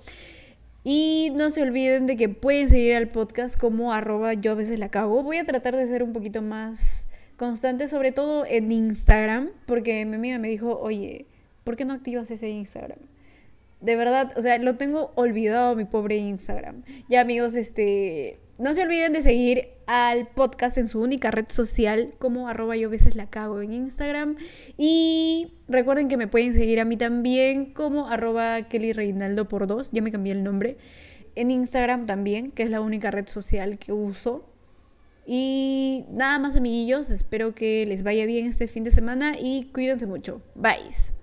Y 0.82 1.30
no 1.34 1.50
se 1.50 1.62
olviden 1.62 2.06
de 2.06 2.16
que 2.16 2.28
pueden 2.28 2.68
seguir 2.68 2.94
al 2.94 3.08
podcast 3.08 3.58
como 3.58 3.92
arroba 3.92 4.32
yo 4.34 4.52
a 4.52 4.54
veces 4.54 4.78
la 4.78 4.88
cago. 4.88 5.22
Voy 5.22 5.36
a 5.36 5.44
tratar 5.44 5.76
de 5.76 5.86
ser 5.86 6.02
un 6.02 6.12
poquito 6.12 6.40
más 6.40 7.06
constante, 7.36 7.88
sobre 7.88 8.12
todo 8.12 8.46
en 8.46 8.72
Instagram, 8.72 9.50
porque 9.66 10.04
mi 10.06 10.16
amiga 10.16 10.38
me 10.38 10.48
dijo, 10.48 10.78
oye, 10.78 11.26
¿por 11.64 11.76
qué 11.76 11.84
no 11.84 11.92
activas 11.92 12.30
ese 12.30 12.48
Instagram? 12.48 12.98
De 13.80 13.96
verdad, 13.96 14.32
o 14.36 14.42
sea, 14.42 14.58
lo 14.58 14.76
tengo 14.76 15.12
olvidado 15.14 15.74
mi 15.74 15.84
pobre 15.84 16.16
Instagram. 16.16 16.82
Ya 17.08 17.22
amigos, 17.22 17.54
este, 17.56 18.38
no 18.60 18.74
se 18.74 18.82
olviden 18.82 19.12
de 19.12 19.22
seguir 19.22 19.68
al 19.86 20.28
podcast 20.28 20.76
en 20.76 20.86
su 20.86 21.00
única 21.00 21.30
red 21.30 21.46
social 21.48 22.14
como 22.18 22.46
arroba 22.46 22.76
yo 22.76 22.90
veces 22.90 23.16
la 23.16 23.28
cago 23.28 23.62
en 23.62 23.72
Instagram. 23.72 24.36
Y 24.76 25.54
recuerden 25.66 26.08
que 26.08 26.16
me 26.16 26.28
pueden 26.28 26.52
seguir 26.52 26.78
a 26.78 26.84
mí 26.84 26.96
también 26.96 27.72
como 27.72 28.08
arroba 28.08 28.62
Kelly 28.68 28.92
Reinaldo 28.92 29.48
por 29.48 29.66
dos. 29.66 29.90
Ya 29.92 30.02
me 30.02 30.12
cambié 30.12 30.34
el 30.34 30.44
nombre. 30.44 30.76
En 31.36 31.50
Instagram 31.50 32.06
también, 32.06 32.50
que 32.50 32.62
es 32.64 32.70
la 32.70 32.80
única 32.80 33.10
red 33.10 33.28
social 33.28 33.78
que 33.78 33.92
uso. 33.92 34.44
Y 35.26 36.04
nada 36.10 36.38
más 36.38 36.56
amiguillos, 36.56 37.10
espero 37.10 37.54
que 37.54 37.86
les 37.86 38.02
vaya 38.02 38.26
bien 38.26 38.46
este 38.46 38.68
fin 38.68 38.84
de 38.84 38.90
semana 38.90 39.36
y 39.40 39.70
cuídense 39.72 40.06
mucho. 40.06 40.42
Bye. 40.54 41.19